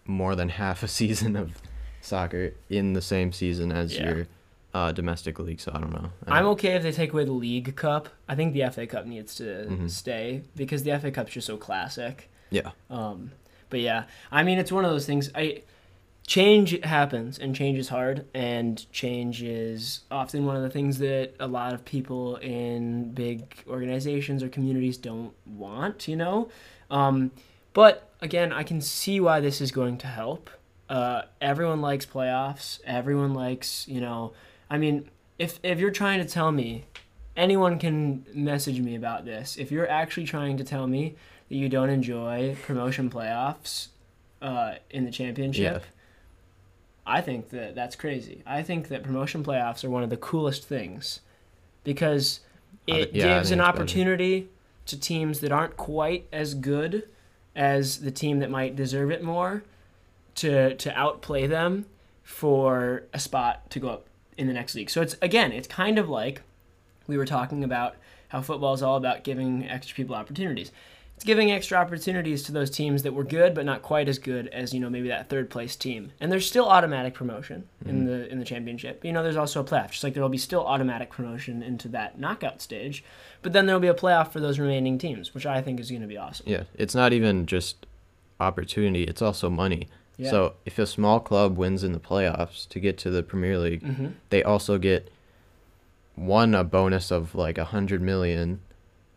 [0.06, 1.62] more than half a season of
[2.02, 4.10] soccer in the same season as Yeah.
[4.16, 4.28] your
[4.74, 5.60] uh, domestic league.
[5.60, 6.10] So I don't know.
[6.28, 8.10] I I'm okay if they take away the League Cup.
[8.28, 9.90] I think the FA Cup needs to Mhm.
[9.90, 12.30] stay because the FA Cup's just so classic.
[12.52, 12.72] Yeah.
[12.90, 13.32] Um,
[13.70, 15.30] but yeah, I mean, it's one of those things.
[15.36, 15.62] I
[16.26, 21.34] change happens, and change is hard, and change is often one of the things that
[21.40, 26.08] a lot of people in big organizations or communities don't want.
[26.08, 26.50] You know,
[26.92, 27.32] um,
[27.74, 30.50] but again, I can see why this is going to help.
[30.90, 32.80] Uh, everyone likes playoffs.
[32.86, 34.34] Everyone likes, you know,
[34.70, 36.86] I mean, if if you're trying to tell me,
[37.36, 39.58] anyone can message me about this.
[39.58, 41.16] If you're actually trying to tell me
[41.50, 43.88] that you don't enjoy promotion playoffs
[44.42, 45.84] uh, in the championship,
[47.06, 48.44] I think that that's crazy.
[48.46, 51.22] I think that promotion playoffs are one of the coolest things
[51.84, 52.42] because
[52.86, 53.70] it yeah, gives an better.
[53.70, 54.50] opportunity
[54.88, 57.08] to teams that aren't quite as good
[57.56, 59.64] as the team that might deserve it more
[60.36, 61.86] to to outplay them
[62.24, 64.90] for a spot to go up in the next league.
[64.90, 66.42] So it's again, it's kind of like
[67.08, 67.96] we were talking about
[68.30, 70.72] how football is all about giving extra people opportunities.
[71.16, 74.50] It's giving extra opportunities to those teams that were good but not quite as good
[74.50, 76.12] as you know maybe that third place team.
[76.20, 78.06] And there's still automatic promotion in mm-hmm.
[78.06, 79.04] the in the championship.
[79.04, 82.20] You know, there's also a playoff, just like there'll be still automatic promotion into that
[82.20, 83.04] knockout stage.
[83.42, 86.02] But then there'll be a playoff for those remaining teams, which I think is going
[86.02, 86.48] to be awesome.
[86.48, 87.88] Yeah, it's not even just
[88.40, 89.88] opportunity; it's also money.
[90.18, 90.32] Yeah.
[90.32, 93.84] So if a small club wins in the playoffs to get to the Premier League,
[93.84, 95.10] hmm they also get
[96.16, 98.60] one a bonus of like a hundred million,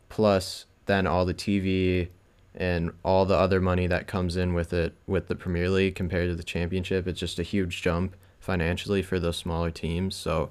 [0.08, 2.08] plus then all the TV
[2.54, 6.28] and all the other money that comes in with it with the Premier League compared
[6.28, 7.06] to the Championship.
[7.06, 10.16] It's just a huge jump financially for those smaller teams.
[10.16, 10.50] So,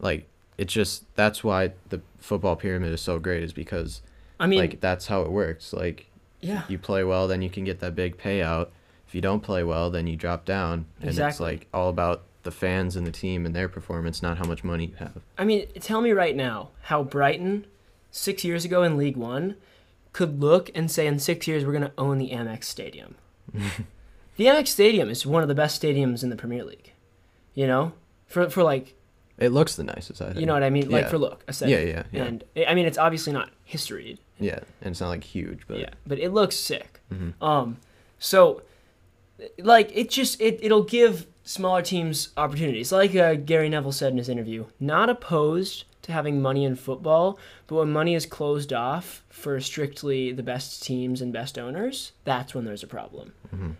[0.00, 0.26] like,
[0.56, 4.02] it's just that's why the football pyramid is so great is because
[4.38, 5.72] I mean, like that's how it works.
[5.72, 6.06] Like
[6.40, 6.62] yeah.
[6.68, 8.68] you play well, then you can get that big payout.
[9.14, 10.86] If you don't play well, then you drop down.
[11.00, 14.44] And it's like all about the fans and the team and their performance, not how
[14.44, 15.22] much money you have.
[15.38, 17.64] I mean, tell me right now how Brighton,
[18.10, 19.54] six years ago in League One,
[20.12, 23.14] could look and say in six years we're going to own the Amex Stadium.
[23.52, 26.90] the Amex Stadium is one of the best stadiums in the Premier League.
[27.54, 27.92] You know,
[28.26, 28.96] for for like
[29.38, 30.40] It looks the nicest, I think.
[30.40, 31.08] you know what I mean, like Yeah.
[31.10, 31.86] for look aesthetic.
[31.86, 32.24] Yeah, yeah, yeah.
[32.24, 34.18] And I mean, it's obviously not history.
[34.40, 36.98] Yeah, and it's not like huge, but yeah, but it looks sick.
[37.12, 37.34] Mhm.
[37.40, 37.76] Um,
[38.18, 38.62] so
[39.58, 42.92] like it just it it'll give smaller teams opportunities.
[42.92, 47.38] Like uh, Gary Neville said in his interview, not opposed to having money in football,
[47.66, 52.54] but when money is closed off for strictly the best teams and best owners, that's
[52.54, 53.32] when there's a problem.
[53.54, 53.76] Mhm.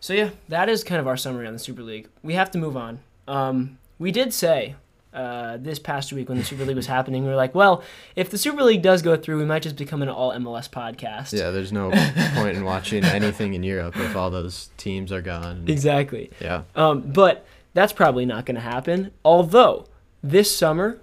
[0.00, 2.08] So yeah, that is kind of our summary on the Super League.
[2.22, 3.00] We have to move on.
[3.26, 4.76] Um, we did say
[5.12, 7.82] uh, this past week when the Super League was happening, we were like, well,
[8.16, 11.32] if the Super League does go through, we might just become an all MLS podcast.
[11.38, 11.90] yeah, there's no
[12.34, 15.64] point in watching anything in Europe if all those teams are gone.
[15.66, 16.30] Exactly.
[16.40, 19.10] Yeah, Um, but that's probably not going to happen.
[19.24, 19.86] Although
[20.22, 21.00] this summer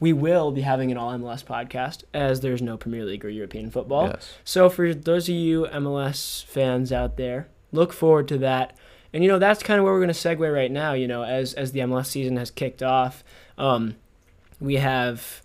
[0.00, 3.70] we will be having an all MLS podcast as there's no Premier League or European
[3.70, 4.08] football.
[4.08, 4.34] yes.
[4.44, 8.76] So for those of you MLS fans out there, look forward to that.
[9.14, 10.92] And you know that's kind of where we're going to segue right now.
[10.92, 13.22] You know, as as the MLS season has kicked off,
[13.56, 13.94] um,
[14.60, 15.40] we have.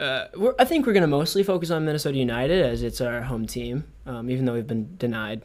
[0.00, 3.20] Uh, we're, I think we're going to mostly focus on Minnesota United as it's our
[3.20, 5.42] home team, um, even though we've been denied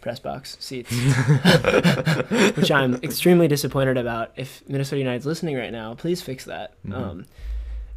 [0.00, 0.90] press box seats,
[2.56, 4.30] which I'm extremely disappointed about.
[4.36, 6.72] If Minnesota United's listening right now, please fix that.
[6.86, 6.94] Mhm.
[6.94, 7.26] Um,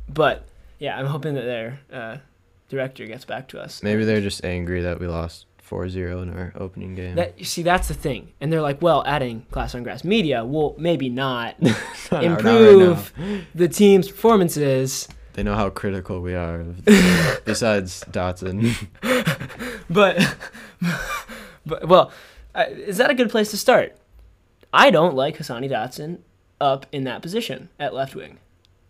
[0.09, 0.45] but
[0.79, 2.17] yeah, I'm hoping that their uh,
[2.67, 3.81] director gets back to us.
[3.83, 7.15] Maybe they're just angry that we lost 4-0 in our opening game.
[7.15, 10.45] That you see, that's the thing, and they're like, well, adding Class on Grass Media
[10.45, 11.75] will maybe not Not-
[12.11, 13.13] not right improve
[13.55, 16.61] the team's performances, They know how critical we are.
[16.61, 16.85] of-
[17.45, 18.75] besides Dotson.
[19.89, 20.35] but,
[21.65, 22.11] but well,
[22.55, 23.95] uh, is that a good place to start?
[24.71, 26.19] I don't like Hassani Dotson
[26.61, 28.39] up in that position at left wing.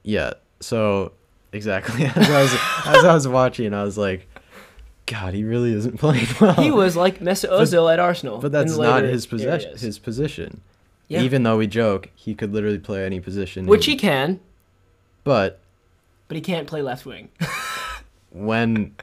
[0.03, 0.33] Yeah.
[0.59, 1.13] So
[1.51, 2.53] exactly as I was
[2.97, 4.27] as I was watching, I was like,
[5.05, 6.53] God, he really isn't playing well.
[6.55, 9.77] He was like Mesut Ozil at Arsenal, but that's not his possession.
[9.77, 10.61] His position.
[11.09, 11.21] Yeah.
[11.21, 13.65] Even though we joke, he could literally play any position.
[13.65, 14.39] which in- he can,
[15.23, 15.59] But
[16.27, 17.29] but he can't play left wing.
[18.31, 18.95] when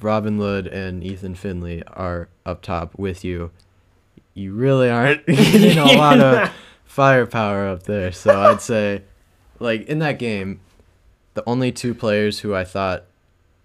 [0.00, 3.50] Robin Lod and Ethan Finlay are up top with you,
[4.32, 6.50] you really aren't getting a lot of
[6.84, 8.10] firepower up there.
[8.10, 9.02] So I'd say,
[9.60, 10.60] like in that game,
[11.34, 13.04] the only two players who I thought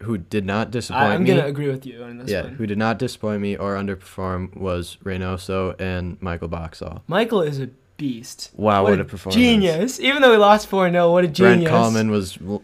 [0.04, 2.54] who did not disappoint I, I'm me, gonna agree with you on this yeah, one.
[2.56, 7.04] who did not disappoint me or underperform was Reynoso and Michael Boxall.
[7.08, 8.52] Michael is a beast.
[8.56, 9.36] Wow, what, what a, a performance!
[9.36, 10.00] genius!
[10.00, 11.58] Even though we lost four 0 what a genius.
[11.58, 11.68] Brent!
[11.68, 12.64] Coleman was l-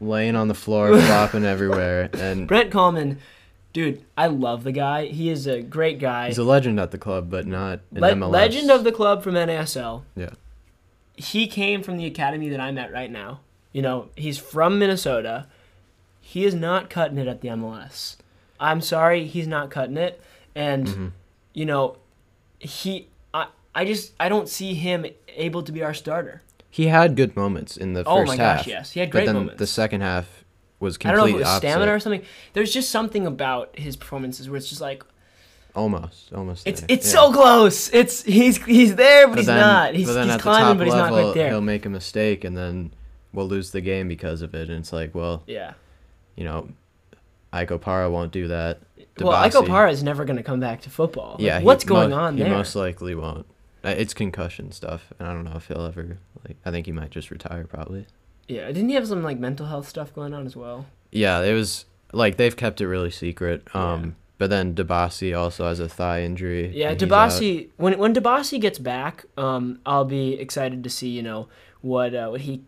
[0.00, 3.18] laying on the floor, flopping everywhere, and Brent Kallman,
[3.72, 5.06] dude, I love the guy.
[5.06, 6.28] He is a great guy.
[6.28, 8.30] he's a legend at the club, but not in Le- MLS.
[8.30, 10.04] legend of the club from NASL.
[10.14, 10.30] Yeah.
[11.16, 13.40] He came from the academy that I'm at right now.
[13.72, 15.48] You know, he's from Minnesota.
[16.28, 18.16] He is not cutting it at the MLS.
[18.58, 20.20] I'm sorry, he's not cutting it.
[20.56, 21.10] And Mhm.
[21.54, 21.98] you know,
[22.58, 26.42] he I I just I don't see him able to be our starter.
[26.68, 28.58] He had good moments in the first Oh my half.
[28.60, 28.90] gosh, yes.
[28.90, 29.58] He had but great then moments.
[29.58, 30.44] the second half
[30.80, 31.58] was I don't know if it was opposite.
[31.68, 32.22] stamina or something.
[32.54, 35.04] There's just something about his performances where it's just like
[35.74, 36.66] almost, almost.
[36.66, 37.12] it's there, it's yeah.
[37.20, 37.88] so close.
[37.94, 39.94] It's he's he's there, but, But he's then, not.
[39.94, 41.50] He's, but he's climbing, but he's not quite there.
[41.50, 42.92] he'll make a mistake, and then
[43.32, 44.68] we'll lose the game because of it.
[44.70, 45.74] And it's like, well, Yeah.
[46.36, 46.68] You know,
[47.52, 48.80] Ike Opara won't do that.
[49.18, 51.32] Well, Iko Dibassy- Para is never going to come back to football.
[51.32, 53.46] Like, Yeah, what's going mo- on he most likely won't.
[53.82, 56.18] Uh, It's concussion stuff, and I don't know if he'll ever.
[56.46, 58.06] Like, I think he might just retire probably.
[58.48, 60.86] Yeah, didn't he have some like mental health stuff going on as well?
[61.10, 63.66] Yeah, it was like they've kept it really secret.
[63.74, 64.10] Um, Yeah.
[64.38, 66.68] but then Dibassy also has a thigh injury.
[66.76, 67.30] Yeah, and he's out.
[67.30, 67.68] Dibassy.
[67.76, 71.48] When when Dibassy gets back, um, I'll be excited to see you know
[71.80, 72.60] what uh, what he,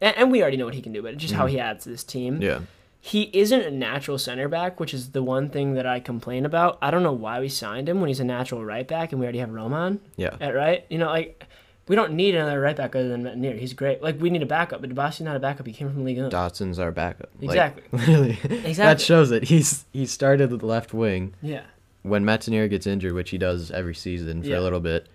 [0.00, 1.50] and, and we already know what he can do, but just how Mhm.
[1.50, 2.40] he adds to this team.
[2.42, 2.60] Yeah,
[3.06, 6.78] He isn't a natural center back, which is the one thing that I complain about.
[6.80, 9.26] I don't know why we signed him when he's a natural right back, and we
[9.26, 10.34] already have Roman yeah.
[10.40, 10.86] at right.
[10.88, 11.44] You know, like
[11.86, 13.58] we don't need another right back other than Métanire.
[13.58, 14.02] He's great.
[14.02, 15.66] Like we need a backup, but Dibassy's not a backup.
[15.66, 16.30] He came from Ligue 1.
[16.30, 17.28] Dotson's our backup.
[17.42, 17.82] Like, Exactly.
[17.92, 18.72] literally, Exactly.
[18.74, 19.44] that shows it.
[19.44, 21.64] He's he started with the left wing Yeah.
[22.04, 24.60] when Métanire gets injured, which he does every season for Yeah.
[24.60, 25.08] a little bit.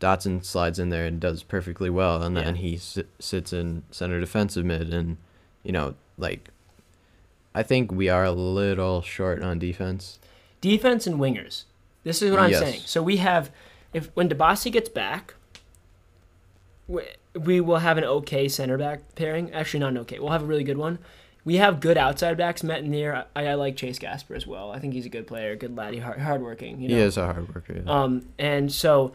[0.00, 2.62] Dotson slides in there and does perfectly well, and then Yeah.
[2.62, 5.18] he si- sits in center defensive mid, and
[5.62, 6.48] you know, like,
[7.56, 10.18] I think we are a little short on defense.
[10.60, 11.64] defense and wingers.
[12.04, 12.60] This is what I'm Yes.
[12.60, 12.80] saying.
[12.84, 13.50] So we have,
[13.94, 15.34] if when Dibassy gets back,
[16.86, 17.02] we,
[17.34, 19.52] we will have an okay center back pairing.
[19.52, 20.18] Actually, not an okay.
[20.18, 20.98] We'll have a really good one.
[21.44, 22.62] We have good outside backs.
[22.62, 22.84] Met.
[22.84, 24.70] I, I like Chase Gasper as well.
[24.72, 26.80] I think he's a good player, good laddie, hard, hardworking.
[26.80, 26.94] You know?
[26.96, 27.82] He is a hard worker.
[27.84, 27.90] yeah.
[27.90, 29.12] Um, and so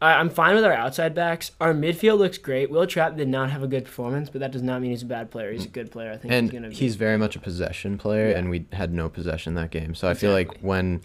[0.00, 1.50] I, I'm fine with our outside backs.
[1.60, 2.70] Our midfield looks great.
[2.70, 5.06] Will Trapp did not have a good performance, but that does not mean he's a
[5.06, 5.52] bad player.
[5.52, 6.12] He's a good player.
[6.12, 6.78] I think and he's.
[6.78, 8.38] Be, he's very much a possession player, Yeah.
[8.38, 9.94] and we had no possession that game.
[9.94, 11.00] So I feel like when,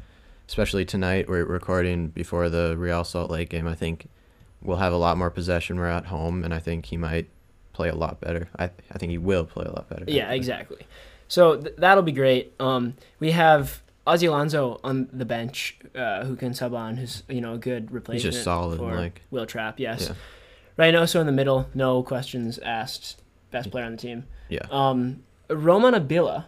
[0.48, 3.68] especially tonight, we're recording before the Real Salt Lake game.
[3.68, 4.08] I think
[4.62, 5.78] we'll have a lot more possession.
[5.78, 7.28] We're at home, and I think he might
[7.74, 8.48] play a lot better.
[8.60, 10.06] I I think he will play a lot better.
[10.08, 10.86] Yeah, exactly.
[11.28, 12.54] So th- that'll be great.
[12.60, 17.42] Um, we have Ozzie Alonso on the bench, uh, who can sub on, who's you
[17.42, 18.24] know a good replacement.
[18.24, 19.80] He's just solid, for like- Wil Trapp.
[19.80, 20.10] Yes.
[20.10, 20.16] Yeah.
[20.78, 23.22] Reynoso in the middle, no questions asked.
[23.52, 24.26] Best player on the team.
[24.50, 24.66] Yeah.
[24.72, 26.46] Um, Roman Abila,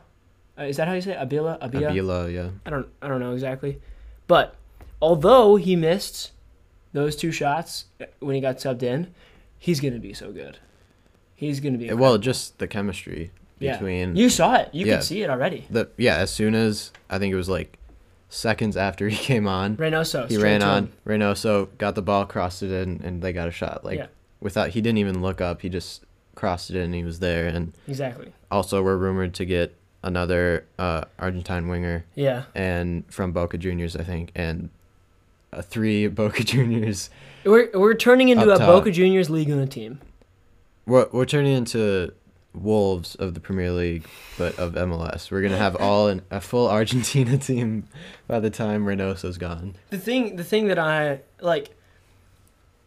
[0.57, 1.19] uh, is that how you say it?
[1.19, 1.59] Abila?
[1.61, 1.91] Abia?
[1.91, 2.49] Abila, yeah.
[2.65, 3.79] I don't I don't know exactly,
[4.27, 4.55] but
[5.01, 6.31] although he missed
[6.93, 9.13] those two shots uh, when he got subbed in,
[9.59, 10.57] he's gonna be so good.
[11.35, 13.73] He's gonna be Well, just the chemistry yeah.
[13.73, 14.69] between You saw it.
[14.73, 14.95] You Yeah.
[14.97, 15.65] could see it already.
[15.69, 16.17] the yeah.
[16.17, 17.77] As soon as I think it was like
[18.29, 20.29] seconds after he came on, Reynoso.
[20.29, 20.85] he ran on.
[20.85, 20.91] him.
[21.05, 23.83] Reynoso got the ball, crossed it in, and they got a shot.
[23.85, 24.07] Like Yeah.
[24.41, 25.61] without he didn't even look up.
[25.61, 26.03] He just
[26.35, 26.83] crossed it in.
[26.83, 27.47] and He was there.
[27.47, 28.33] And Exactly.
[28.51, 32.43] also, we're rumored to get another uh, Argentine winger Yeah.
[32.53, 34.69] and from Boca Juniors, I think, and
[35.53, 37.09] uh, three Boca Juniors.
[37.45, 38.67] We're we're turning into a top.
[38.67, 39.99] Boca Juniors League Una team.
[40.85, 42.11] We're we're turning into
[42.55, 44.05] wolves of the Premier League,
[44.37, 45.29] but of MLS.
[45.31, 47.87] We're gonna have all an, a full Argentina team
[48.27, 49.75] by the time Reynoso's gone.
[49.89, 51.75] The thing the thing that I like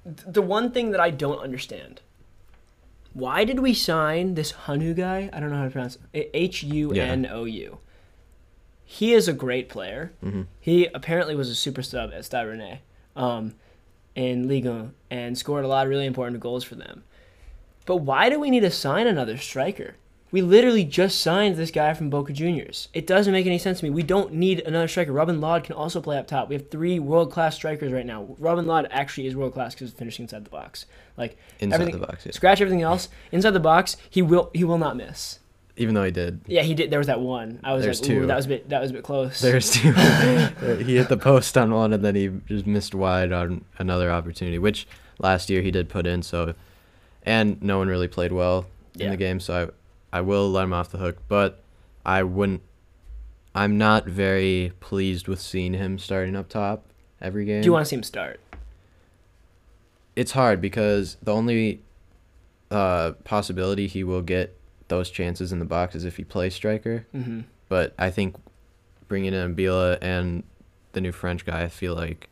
[0.04, 2.00] the one thing that I don't understand.
[3.12, 5.28] Why did we sign this Hanu guy?
[5.32, 6.30] I don't know how to pronounce it.
[6.34, 7.78] H U N O U.
[8.84, 10.12] He is a great player.
[10.22, 12.78] hmm He apparently was a super sub at Stade Rennais
[13.16, 13.54] um,
[14.14, 17.02] in Liga and scored a lot of really important goals for them.
[17.88, 19.94] But why do we need to sign another striker?
[20.30, 22.88] We literally just signed this guy from Boca Juniors.
[22.92, 23.88] It doesn't make any sense to me.
[23.88, 25.10] We don't need another striker.
[25.10, 26.50] Robin Lod can also play up top.
[26.50, 28.36] We have three world class strikers right now.
[28.38, 30.84] Robin Lod actually is world class because he's finishing inside the box.
[31.16, 32.32] Like Inside the box, yeah.
[32.32, 33.96] scratch everything else inside the box.
[34.10, 35.38] He will he will not miss.
[35.78, 36.42] Even though he did.
[36.46, 36.90] Yeah, he did.
[36.90, 37.58] There was that one.
[37.64, 38.26] I was There's like, two.
[38.26, 39.40] that was a bit that was a bit close.
[39.40, 39.92] There's two.
[40.84, 44.58] he hit the post on one, and then he just missed wide on another opportunity,
[44.58, 44.86] which
[45.18, 46.22] last year he did put in.
[46.22, 46.54] So,
[47.28, 49.10] and no one really played well in Yeah.
[49.10, 49.70] the game, so
[50.12, 51.18] I, I will let him off the hook.
[51.28, 51.60] But
[52.04, 52.62] I wouldn't.
[53.54, 56.84] I'm not very pleased with seeing him starting up top
[57.20, 57.60] every game.
[57.62, 58.40] Do you want to see him start?
[60.16, 61.80] it's hard because the only
[62.72, 64.56] uh, possibility he will get
[64.88, 67.06] those chances in the box is if he plays striker.
[67.14, 67.42] Mm-hmm.
[67.68, 68.34] But I think
[69.06, 70.42] bringing in Bila and
[70.92, 72.28] the new French guy, I feel like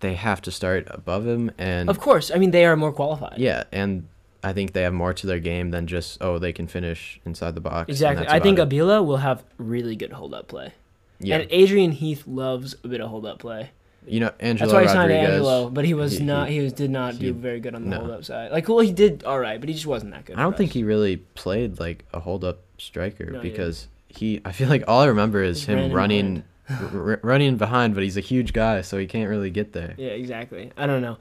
[0.00, 1.50] they have to start above him.
[1.58, 2.30] And Of course.
[2.30, 3.38] I mean, they are more qualified.
[3.38, 4.06] yeah, and
[4.42, 7.54] I think they have more to their game than just oh they can finish inside
[7.54, 7.88] the box.
[7.90, 8.26] Exactly.
[8.28, 8.68] I think it.
[8.68, 10.72] Abila will have really good hold up play.
[11.18, 13.70] yeah, And Adrian Heath loves a bit of hold up play.
[14.06, 15.12] you know Angelo That's why he signed.
[15.12, 16.48] Angelo, but he was he- not.
[16.48, 17.98] he- was did not he- do very good on the no.
[17.98, 18.50] hold up side.
[18.50, 20.36] Like, well, he did all right, but he just wasn't that good.
[20.36, 20.74] I don't think us.
[20.74, 24.40] he really played like a hold up striker No, because he.
[24.46, 28.16] I feel like all I remember is Just him running, r- running behind, but he's
[28.16, 29.94] a huge guy, so he can't really get there.
[29.98, 30.72] Yeah, exactly.
[30.76, 31.18] I don't know,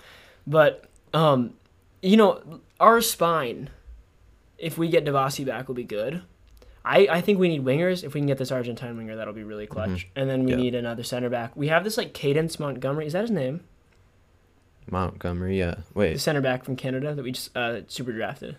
[0.48, 1.54] but um,
[2.02, 3.70] you know, our spine,
[4.58, 6.22] if we get Dibassy back, will be good.
[6.86, 8.04] I, I think we need wingers.
[8.04, 9.90] If we can get this Argentine winger, that'll be really clutch.
[9.90, 10.06] Mhm.
[10.16, 10.58] And then we Yeah.
[10.58, 11.56] need another center back.
[11.56, 13.06] We have this like Cadence Montgomery.
[13.06, 13.62] Is that his name?
[14.90, 15.76] Montgomery, yeah.
[15.94, 16.14] Wait.
[16.14, 18.58] The center back from Canada that we just uh, super drafted.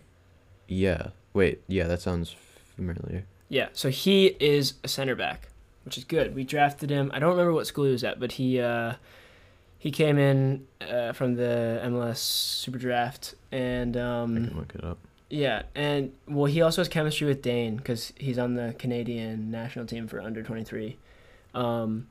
[0.69, 1.09] yeah.
[1.33, 1.87] Wait, yeah.
[1.87, 2.35] That sounds
[2.77, 3.25] familiar.
[3.49, 5.49] Yeah, so he is a center back,
[5.85, 6.35] which is good.
[6.35, 7.11] We drafted him.
[7.13, 8.95] I don't remember what school he was at, but he uh,
[9.79, 14.85] he came in uh, from the MLS Super Draft, and I um, can look it
[14.85, 14.99] up.
[15.29, 19.87] yeah, and well, he also has chemistry with Dayne because he's on the Canadian national
[19.87, 20.99] team for under twenty three.
[21.55, 22.07] Um,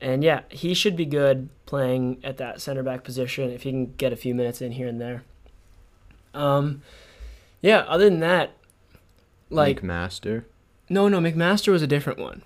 [0.00, 3.92] and yeah, he should be good playing at that center back position if he can
[3.94, 5.24] get a few minutes in here and there.
[6.32, 6.82] Um,
[7.60, 7.80] yeah.
[7.80, 8.52] Other than that,
[9.50, 10.46] like Master,
[10.88, 12.42] no, no, McMaster was a different one.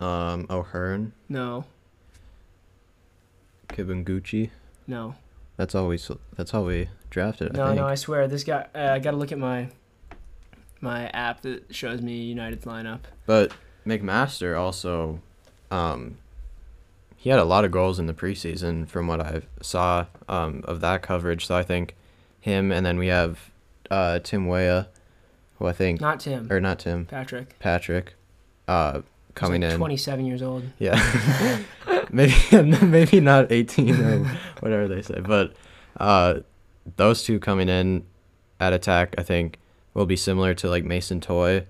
[0.00, 1.64] Um, O'Hearn, No,
[3.68, 4.50] Kibunguchi.
[4.86, 5.14] no,
[5.56, 5.98] That's all we.
[6.36, 7.54] That's all we drafted.
[7.56, 7.76] I no, think.
[7.80, 7.86] no.
[7.86, 8.66] I swear, this guy.
[8.74, 9.68] Uh, I gotta look at my
[10.80, 13.00] my app that shows me United's lineup.
[13.26, 13.52] But
[13.86, 15.20] McMaster also,
[15.70, 16.16] um,
[17.16, 20.80] he had a lot of goals in the preseason from what I saw um, of
[20.80, 21.46] that coverage.
[21.46, 21.94] So I think
[22.40, 23.50] him, and then we have
[23.90, 24.88] uh, Tim Weah,
[25.58, 26.48] who I think, Not Tim.
[26.50, 27.58] or not Tim, Patrick.
[27.58, 28.14] Patrick,
[28.66, 29.02] uh,
[29.34, 29.78] coming like in.
[29.78, 30.64] Twenty-seven years old.
[30.78, 30.96] Yeah,
[32.10, 32.34] maybe
[32.86, 34.24] maybe not eighteen or
[34.60, 35.54] whatever they say, but
[35.98, 36.40] uh,
[36.96, 38.04] those two coming in
[38.58, 39.58] at attack, I think,
[39.94, 41.66] will be similar to like Mason Toye,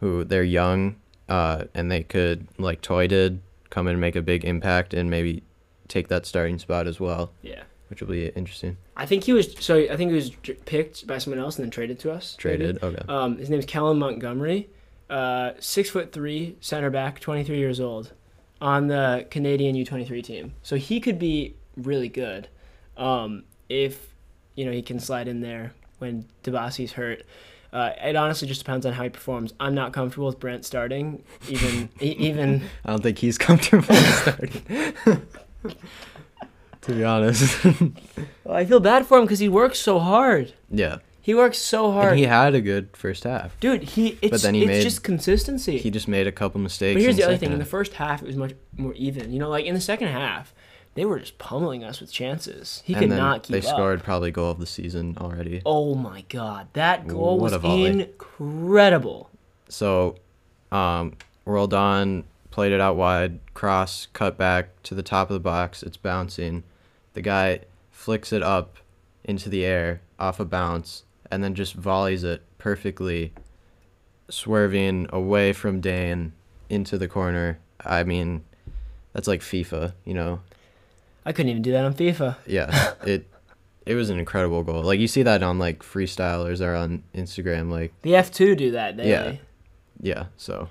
[0.00, 0.96] who they're young,
[1.28, 3.40] uh, and they could like Toye did
[3.70, 5.42] come in and make a big impact and maybe
[5.88, 7.62] take that starting spot as well, Yeah.
[7.88, 8.76] which will be interesting.
[8.96, 10.30] I think he was so I think he was
[10.64, 12.36] picked by someone else and then traded to us.
[12.44, 12.58] maybe.
[12.58, 12.82] Traded.
[12.82, 13.02] Okay.
[13.08, 14.68] Um, his name's Callum Montgomery,
[15.10, 18.12] uh, six foot three, center back, 23 years old,
[18.60, 20.52] on the Canadian U23 team.
[20.62, 22.48] So he could be really good,
[22.96, 24.14] um, if
[24.54, 27.24] you know he can slide in there when Dibassy's hurt.
[27.72, 29.54] Uh, it honestly just depends on how he performs.
[29.60, 32.62] I'm not comfortable with Brent starting, even e- even.
[32.84, 34.62] I don't think he's comfortable starting.
[36.82, 37.64] to be honest.
[37.64, 40.52] Well, I feel bad for him because he works so hard.
[40.70, 40.98] yeah.
[41.22, 43.58] He works so hard, And he had a good first half.
[43.60, 43.82] dude.
[43.82, 45.78] He it's but then he it's made- just consistency.
[45.78, 46.94] He just made a couple mistakes.
[46.96, 49.32] But here's in the other thing: in the first half, it was much more even.
[49.32, 50.54] You know, like in the second half,
[50.94, 52.82] they were just pummeling us with chances.
[52.84, 53.74] He and could not keep They up.
[53.74, 55.60] scored probably goal of the season already.
[55.66, 59.30] Oh my god, that goal What was incredible.
[59.68, 60.16] So,
[60.72, 65.82] um, Roldan played it out wide, cross, cut back to the top of the box.
[65.82, 66.64] It's bouncing.
[67.12, 67.60] The guy
[67.90, 68.76] flicks it up
[69.24, 73.32] into the air off a bounce and then just volleys it perfectly,
[74.28, 76.32] swerving away from Dayne
[76.68, 77.58] into the corner.
[77.84, 78.44] I mean,
[79.12, 80.40] that's like FIFA, you know?
[81.24, 82.36] I couldn't even do that on FIFA.
[82.46, 83.26] Yeah, it
[83.86, 84.82] it was an incredible goal.
[84.82, 87.70] Like you see that on like freestylers or on Instagram.
[87.70, 89.10] Like The F two do that daily.
[89.10, 89.36] Yeah.
[90.00, 90.68] yeah, so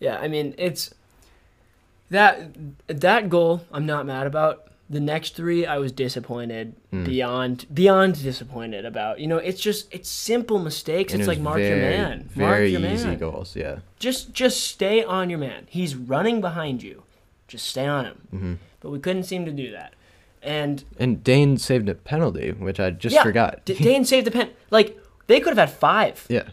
[0.00, 0.94] Yeah, I mean it's
[2.10, 2.50] that
[2.86, 4.68] that goal I'm not mad about.
[4.88, 7.04] The next three I was disappointed Mm.
[7.04, 9.18] beyond beyond disappointed about.
[9.18, 11.12] You know, it's just it's simple mistakes.
[11.12, 12.18] and it's it like mark your very, man.
[12.36, 13.18] Mark Very your easy man.
[13.18, 13.56] goals.
[13.56, 13.78] Yeah.
[13.98, 15.66] Just just stay on your man.
[15.68, 17.02] He's running behind you.
[17.48, 18.18] Just stay on him.
[18.30, 19.94] hmm But we couldn't seem to do that.
[20.42, 23.64] And And Dayne saved a penalty, which I just yeah, forgot.
[23.64, 24.50] D- Dayne saved the pen.
[24.70, 26.24] Like they could have had five.
[26.28, 26.50] yeah.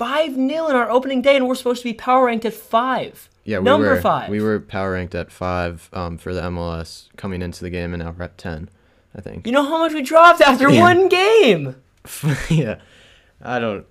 [0.00, 3.28] Five nil in our opening day, and we're supposed to be power ranked at five.
[3.44, 4.30] Yeah, we Number were, five.
[4.30, 8.02] We were power ranked at five um, for the MLS coming into the game, and
[8.02, 8.70] now we're at ten,
[9.14, 9.46] I think.
[9.46, 10.80] You know how much we dropped after Yeah.
[10.80, 11.76] one game.
[12.48, 12.76] yeah,
[13.42, 13.84] I don't.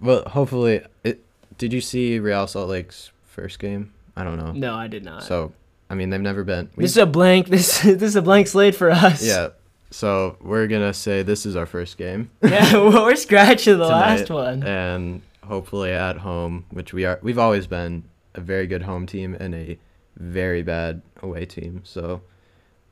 [0.00, 1.24] Well, hopefully, it.
[1.58, 3.92] Did you see Real Salt Lake's first game?
[4.14, 4.52] I don't know.
[4.52, 5.24] No, I did not.
[5.24, 5.52] So,
[5.90, 6.70] I mean, they've never been.
[6.76, 7.48] we- this is a blank.
[7.50, 9.26] This this is a blank slate for us.
[9.26, 9.48] yeah.
[9.90, 12.30] So we're gonna say this is our first game.
[12.42, 12.72] yeah.
[12.74, 14.62] well, we're scratching the tonight, last one.
[14.62, 17.18] and hopefully at home, which we are.
[17.22, 19.78] We've always been a very good home team and a
[20.16, 21.80] very bad away team.
[21.84, 22.22] So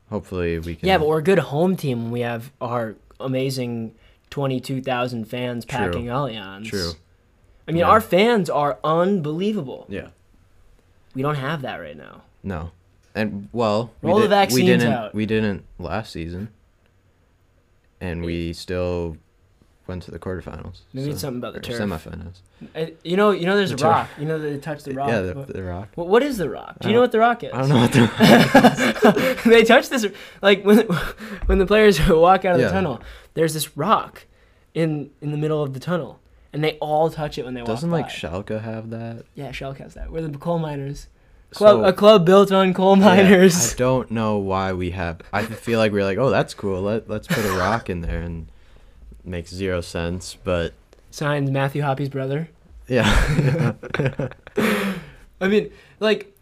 [0.09, 0.87] hopefully we can.
[0.87, 3.95] Yeah, but we're a good home team we have our amazing
[4.29, 5.77] twenty-two thousand fans True.
[5.77, 6.65] packing Allianz.
[6.65, 6.91] True.
[7.67, 7.89] I mean, Yeah.
[7.89, 9.85] our fans are unbelievable.
[9.89, 10.09] Yeah.
[11.15, 12.21] We don't have that right now.
[12.43, 12.71] No.
[13.15, 14.93] And well, Roll we, the did, we vaccines didn't.
[14.93, 15.15] out.
[15.15, 16.49] We didn't last season,
[18.01, 19.15] and we still
[19.87, 20.81] went to the quarterfinals.
[20.93, 21.79] Maybe it's so- something about the turf.
[21.79, 22.39] semifinals.
[22.75, 23.89] Uh, You know, you know, there's The a turf.
[23.91, 24.09] rock.
[24.19, 25.09] You know, they touch the rock.
[25.09, 25.89] Yeah, the, the rock.
[25.95, 26.77] what, what is the rock?
[26.79, 27.51] Do you know what the rock is?
[27.53, 29.41] I don't know what the.
[29.45, 30.05] they touch this
[30.41, 30.79] like when
[31.45, 32.67] when the players walk out of Yeah.
[32.67, 33.01] the tunnel.
[33.33, 34.25] There's this rock
[34.73, 36.19] in in the middle of the tunnel,
[36.53, 37.73] and they all touch it when they walk out.
[37.75, 38.11] Doesn't like by.
[38.11, 39.25] Schalke have that?
[39.35, 40.11] yeah, Schalke has that.
[40.11, 41.07] We're the coal miners.
[41.51, 43.73] Club, So- a club built on coal Yeah, miners.
[43.73, 45.21] I don't know why we have.
[45.31, 46.81] I feel like we're like, oh, that's cool.
[46.81, 48.47] Let let's put a rock in there, and
[49.27, 50.37] makes zero sense.
[50.43, 50.73] But
[51.11, 52.49] Signed Matthew Hoppe's brother.
[52.87, 53.73] yeah,
[55.41, 56.35] I mean, like,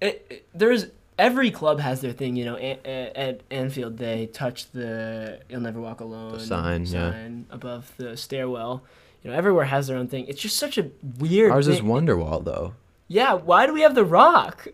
[0.00, 0.86] it, it- there's
[1.18, 2.36] every club has their thing.
[2.36, 7.12] You know, a, a, at Anfield they touch the "You'll Never Walk Alone" sign, yeah.
[7.12, 8.82] sign above the stairwell.
[9.22, 10.26] You know, everywhere has their own thing.
[10.26, 11.50] It's just such a weird.
[11.50, 11.86] ours is thing.
[11.86, 12.74] Wonderwall though.
[13.08, 14.66] Yeah, why do we have the rock?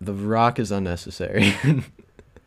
[0.00, 1.54] The rock is unnecessary.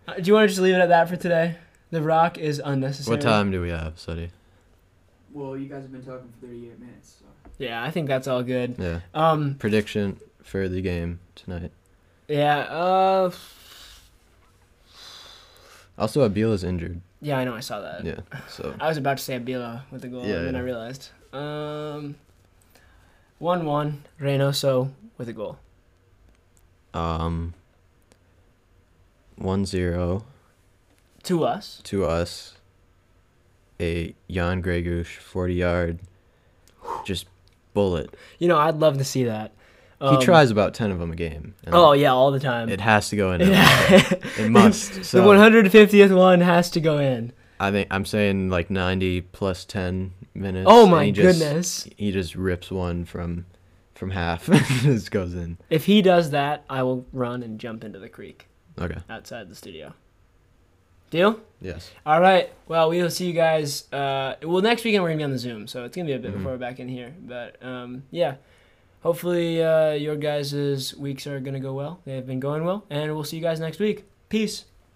[0.05, 1.55] Uh, do you want to just leave it at that for today?
[1.93, 3.17] The rock is unnecessary.
[3.17, 4.31] what time do we have, Suddy?
[5.31, 7.17] Well, you guys have been talking for 38 minutes.
[7.19, 7.25] So.
[7.59, 8.77] Yeah, I think that's all good.
[8.79, 9.01] Yeah.
[9.13, 11.71] Um, Prediction for the game tonight.
[12.27, 13.29] yeah, uh,
[15.99, 16.99] Also, Abila's injured.
[17.21, 18.03] yeah, I know, I saw that.
[18.03, 18.21] Yeah.
[18.49, 20.59] So I was about to say Abila with the goal, Yeah, and then yeah.
[20.61, 21.09] I realized.
[21.31, 22.15] Um,
[23.37, 24.89] one-one Reynoso
[25.19, 25.59] with a goal.
[26.95, 27.53] um.
[29.39, 30.23] 1-0
[31.23, 31.79] To us.
[31.85, 32.55] to us.
[33.79, 35.99] A Jan Gregus 40 yard
[37.05, 37.25] just
[37.73, 38.13] bullet.
[38.39, 39.51] You know, I'd love to see that.
[39.99, 41.55] he Um, tries about 10 of them a game.
[41.67, 42.69] Oh yeah, all the time.
[42.69, 43.41] It has to go in.
[44.37, 44.93] It must.
[45.11, 47.31] the 150th one has to go in.
[47.59, 50.67] I think I'm saying like 90 plus 10 minutes.
[50.69, 51.87] Oh my he just- goodness!
[51.97, 53.45] He just rips one from
[53.95, 55.57] from half and just goes in.
[55.69, 58.47] If he does that, I will run and jump into the creek
[58.79, 58.97] Okay.
[59.09, 59.93] outside the studio.
[61.13, 61.39] Deal?
[61.61, 61.91] Yes.
[62.07, 62.51] All right.
[62.67, 63.85] Well, we will see you guys.
[63.93, 66.17] Uh, well, next weekend we're gonna be on the Zoom, so it's gonna be a
[66.17, 66.37] bit Mhm.
[66.37, 67.13] before we're back in here.
[67.21, 68.37] But um, yeah,
[69.01, 71.99] hopefully uh, your guys' weeks are gonna go well.
[72.03, 74.05] They have been going well, and we'll see you guys next week.
[74.27, 74.65] Peace.